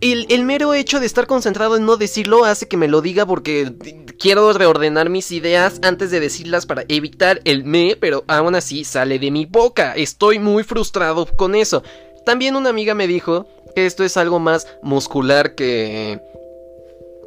el, 0.00 0.26
el, 0.30 0.44
mero 0.44 0.72
hecho 0.74 0.98
de 0.98 1.06
estar 1.06 1.26
concentrado 1.26 1.76
en 1.76 1.84
no 1.84 1.96
decirlo 1.96 2.44
hace 2.44 2.66
que 2.66 2.78
me 2.78 2.88
lo 2.88 3.02
diga 3.02 3.26
porque 3.26 3.74
quiero 4.18 4.52
reordenar 4.52 5.10
mis 5.10 5.30
ideas 5.30 5.78
antes 5.82 6.10
de 6.10 6.20
decirlas 6.20 6.64
para 6.64 6.84
evitar 6.88 7.42
el 7.44 7.64
me, 7.64 7.96
pero 7.96 8.24
aún 8.26 8.54
así 8.54 8.84
sale 8.84 9.18
de 9.18 9.30
mi 9.30 9.44
boca. 9.44 9.92
Estoy 9.94 10.38
muy 10.38 10.64
frustrado 10.64 11.26
con 11.26 11.54
eso. 11.54 11.82
También 12.24 12.56
una 12.56 12.70
amiga 12.70 12.94
me 12.94 13.06
dijo 13.06 13.46
que 13.74 13.86
esto 13.86 14.04
es 14.04 14.16
algo 14.16 14.38
más 14.38 14.66
muscular 14.82 15.54
que 15.54 16.20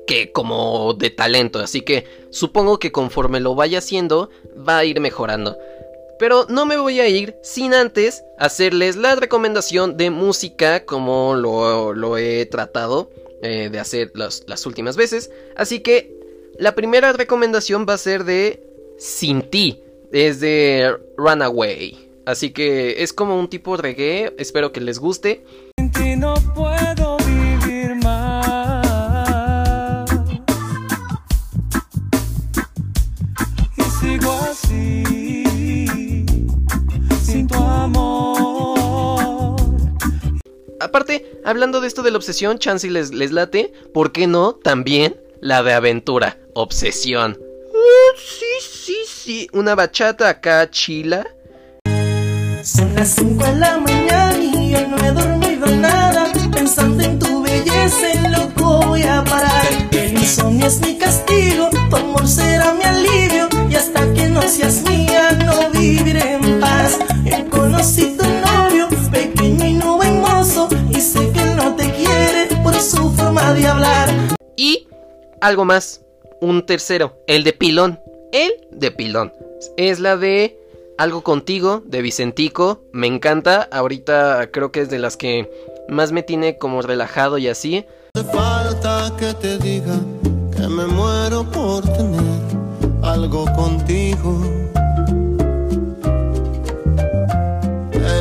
que 0.05 0.31
como 0.33 0.93
de 0.95 1.09
talento, 1.09 1.59
así 1.59 1.81
que 1.81 2.05
supongo 2.29 2.77
que 2.77 2.91
conforme 2.91 3.39
lo 3.39 3.55
vaya 3.55 3.77
haciendo 3.77 4.29
va 4.67 4.79
a 4.79 4.85
ir 4.85 4.99
mejorando. 4.99 5.57
Pero 6.19 6.45
no 6.49 6.65
me 6.65 6.77
voy 6.77 6.99
a 6.99 7.07
ir 7.07 7.35
sin 7.41 7.73
antes 7.73 8.23
hacerles 8.37 8.95
la 8.95 9.15
recomendación 9.15 9.97
de 9.97 10.09
música 10.09 10.85
como 10.85 11.35
lo, 11.35 11.93
lo 11.93 12.17
he 12.17 12.45
tratado 12.45 13.09
eh, 13.41 13.69
de 13.71 13.79
hacer 13.79 14.11
las, 14.13 14.43
las 14.47 14.65
últimas 14.65 14.95
veces. 14.95 15.31
Así 15.55 15.79
que 15.79 16.13
la 16.59 16.75
primera 16.75 17.13
recomendación 17.13 17.85
va 17.87 17.93
a 17.93 17.97
ser 17.97 18.25
de 18.25 18.61
Sin 18.97 19.41
ti 19.49 19.83
es 20.11 20.39
de 20.39 20.95
Runaway. 21.17 22.02
Así 22.25 22.51
que 22.51 23.03
es 23.03 23.11
como 23.11 23.37
un 23.37 23.49
tipo 23.49 23.75
reggae, 23.75 24.33
espero 24.37 24.71
que 24.71 24.79
les 24.79 24.97
guste. 24.97 25.43
Sin 25.77 25.91
ti 25.91 26.15
no 26.15 26.33
puedo 26.55 27.17
vivir 27.17 27.95
más. 27.95 30.09
Y 33.77 33.83
sigo 33.99 34.31
así, 34.49 36.25
sin 37.21 37.45
tu 37.47 37.55
amor. 37.55 39.59
Aparte, 40.79 41.41
hablando 41.43 41.81
de 41.81 41.87
esto 41.87 42.03
de 42.03 42.11
la 42.11 42.17
obsesión, 42.17 42.57
chance 42.57 42.87
y 42.87 42.89
les, 42.89 43.13
les 43.13 43.33
late, 43.33 43.73
¿por 43.93 44.13
qué 44.13 44.27
no? 44.27 44.53
También 44.53 45.17
la 45.41 45.61
de 45.61 45.73
aventura, 45.73 46.37
obsesión. 46.53 47.37
Uh, 47.37 48.17
sí, 48.17 48.45
sí, 48.61 48.97
sí, 49.05 49.49
una 49.51 49.75
bachata 49.75 50.29
acá 50.29 50.69
chila. 50.69 51.27
Son 52.63 52.95
las 52.95 53.09
5 53.15 53.43
de 53.43 53.55
la 53.57 53.77
mañana 53.77 54.37
y 54.41 54.69
yo 54.69 54.87
no 54.87 54.97
he 54.97 55.11
dormido 55.11 55.67
nada. 55.67 56.31
Pensando 56.49 57.03
en 57.03 57.19
tu 57.19 57.43
belleza, 57.43 58.29
loco 58.29 58.79
voy 58.87 59.03
a 59.03 59.21
parar. 59.25 59.67
El 59.91 60.13
insomnio 60.13 60.67
es 60.67 60.79
mi 60.79 60.97
castigo, 60.97 61.67
tu 61.89 61.95
amor 61.97 62.25
será 62.25 62.73
mi 62.73 62.85
alivio. 62.85 63.49
Y 63.69 63.75
hasta 63.75 64.13
que 64.13 64.29
no 64.29 64.41
seas 64.43 64.81
mía, 64.83 65.33
no 65.45 65.71
viviré 65.71 66.35
en 66.35 66.61
paz. 66.61 66.99
Yo 67.25 67.49
conocí 67.49 68.15
tu 68.17 68.23
novio, 68.23 68.87
pequeño 69.11 69.65
y 69.65 69.73
no 69.73 70.01
hermoso. 70.01 70.69
Y 70.89 71.01
sé 71.01 71.33
que 71.33 71.43
no 71.43 71.75
te 71.75 71.91
quiere 71.91 72.47
por 72.63 72.75
su 72.75 73.11
forma 73.11 73.53
de 73.55 73.67
hablar. 73.67 74.09
Y 74.55 74.87
algo 75.41 75.65
más, 75.65 75.99
un 76.39 76.65
tercero, 76.65 77.21
el 77.27 77.43
de 77.43 77.51
pilón. 77.51 77.99
El 78.31 78.53
de 78.71 78.89
pilón. 78.89 79.33
Es 79.75 79.99
la 79.99 80.15
de 80.15 80.62
Algo 81.03 81.21
contigo, 81.21 81.83
de 81.85 82.01
Vicentico. 82.01 82.85
Me 82.93 83.07
encanta. 83.07 83.67
Ahorita 83.73 84.51
creo 84.53 84.71
que 84.71 84.79
es 84.79 84.89
de 84.89 84.99
las 84.99 85.17
que 85.17 85.51
más 85.89 86.13
me 86.13 86.23
tiene 86.23 86.57
como 86.57 86.81
relajado 86.81 87.37
y 87.37 87.49
así. 87.49 87.85
hace 88.15 88.25
falta 88.31 89.11
que 89.19 89.33
te 89.33 89.57
diga 89.57 89.99
que 90.55 90.65
me 90.65 90.85
muero 90.85 91.43
por 91.51 91.83
tener 91.83 92.21
algo 93.01 93.43
contigo. 93.53 94.41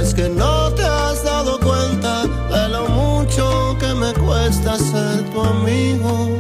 Es 0.01 0.13
que 0.13 0.29
no 0.29 0.75
te 0.75 0.83
has 0.83 1.23
dado 1.23 1.61
cuenta 1.61 2.27
de 2.27 2.69
lo 2.69 2.89
mucho 2.89 3.77
que 3.79 3.95
me 3.95 4.13
cuesta 4.15 4.77
ser 4.77 5.23
tu 5.33 5.41
amigo. 5.41 6.31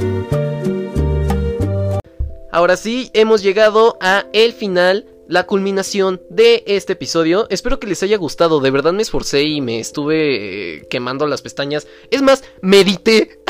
Ahora 2.51 2.76
sí, 2.76 3.11
hemos 3.14 3.43
llegado 3.43 3.97
a 4.01 4.26
el 4.32 4.53
final, 4.53 5.07
la 5.29 5.47
culminación 5.47 6.20
de 6.31 6.64
este 6.66 6.95
episodio. 6.95 7.47
Espero 7.51 7.79
que 7.79 7.87
les 7.87 8.03
haya 8.03 8.16
gustado, 8.16 8.61
de 8.61 8.70
verdad 8.70 8.93
me 8.93 9.03
esforcé 9.03 9.43
y 9.45 9.61
me 9.61 9.81
estuve 9.81 10.77
eh, 10.77 10.87
quemando 10.89 11.27
las 11.27 11.43
pestañas. 11.43 11.87
Es 12.11 12.23
más, 12.23 12.45
medité. 12.61 13.41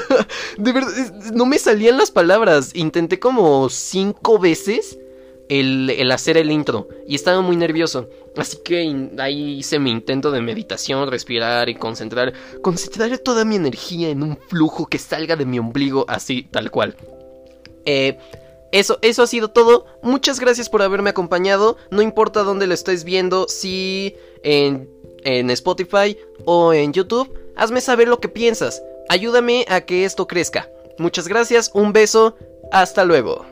de 0.58 0.72
verdad, 0.72 0.92
no 1.34 1.46
me 1.46 1.58
salían 1.58 1.98
las 1.98 2.10
palabras. 2.10 2.70
Intenté 2.74 3.18
como 3.18 3.68
cinco 3.68 4.38
veces 4.38 4.98
el, 5.48 6.10
hacer 6.10 6.36
el 6.36 6.50
intro 6.50 6.88
y 7.06 7.14
estaba 7.14 7.40
muy 7.40 7.56
nervioso. 7.56 8.08
Así 8.36 8.58
que 8.64 9.10
ahí 9.18 9.58
hice 9.58 9.78
mi 9.78 9.90
intento 9.90 10.30
de 10.30 10.42
meditación, 10.42 11.10
respirar 11.10 11.68
y 11.68 11.74
concentrar. 11.74 12.32
Concentrar 12.62 13.16
toda 13.18 13.44
mi 13.44 13.56
energía 13.56 14.10
en 14.10 14.22
un 14.22 14.36
flujo 14.36 14.86
que 14.86 14.98
salga 14.98 15.36
de 15.36 15.46
mi 15.46 15.58
ombligo, 15.58 16.04
así, 16.08 16.46
tal 16.50 16.70
cual. 16.70 16.96
Eh, 17.84 18.18
eso, 18.72 18.98
eso 19.02 19.22
ha 19.22 19.26
sido 19.26 19.48
todo. 19.48 19.86
Muchas 20.02 20.40
gracias 20.40 20.68
por 20.68 20.82
haberme 20.82 21.10
acompañado. 21.10 21.76
No 21.90 22.02
importa 22.02 22.42
dónde 22.42 22.66
lo 22.66 22.74
estés 22.74 23.04
viendo, 23.04 23.48
si 23.48 24.16
en, 24.42 24.90
en 25.24 25.50
Spotify 25.50 26.16
o 26.44 26.72
en 26.72 26.92
YouTube, 26.92 27.32
hazme 27.56 27.80
saber 27.80 28.08
lo 28.08 28.20
que 28.20 28.28
piensas. 28.28 28.82
Ayúdame 29.08 29.64
a 29.68 29.82
que 29.82 30.04
esto 30.04 30.26
crezca. 30.26 30.68
Muchas 30.98 31.28
gracias, 31.28 31.70
un 31.74 31.92
beso, 31.92 32.36
hasta 32.72 33.04
luego. 33.04 33.44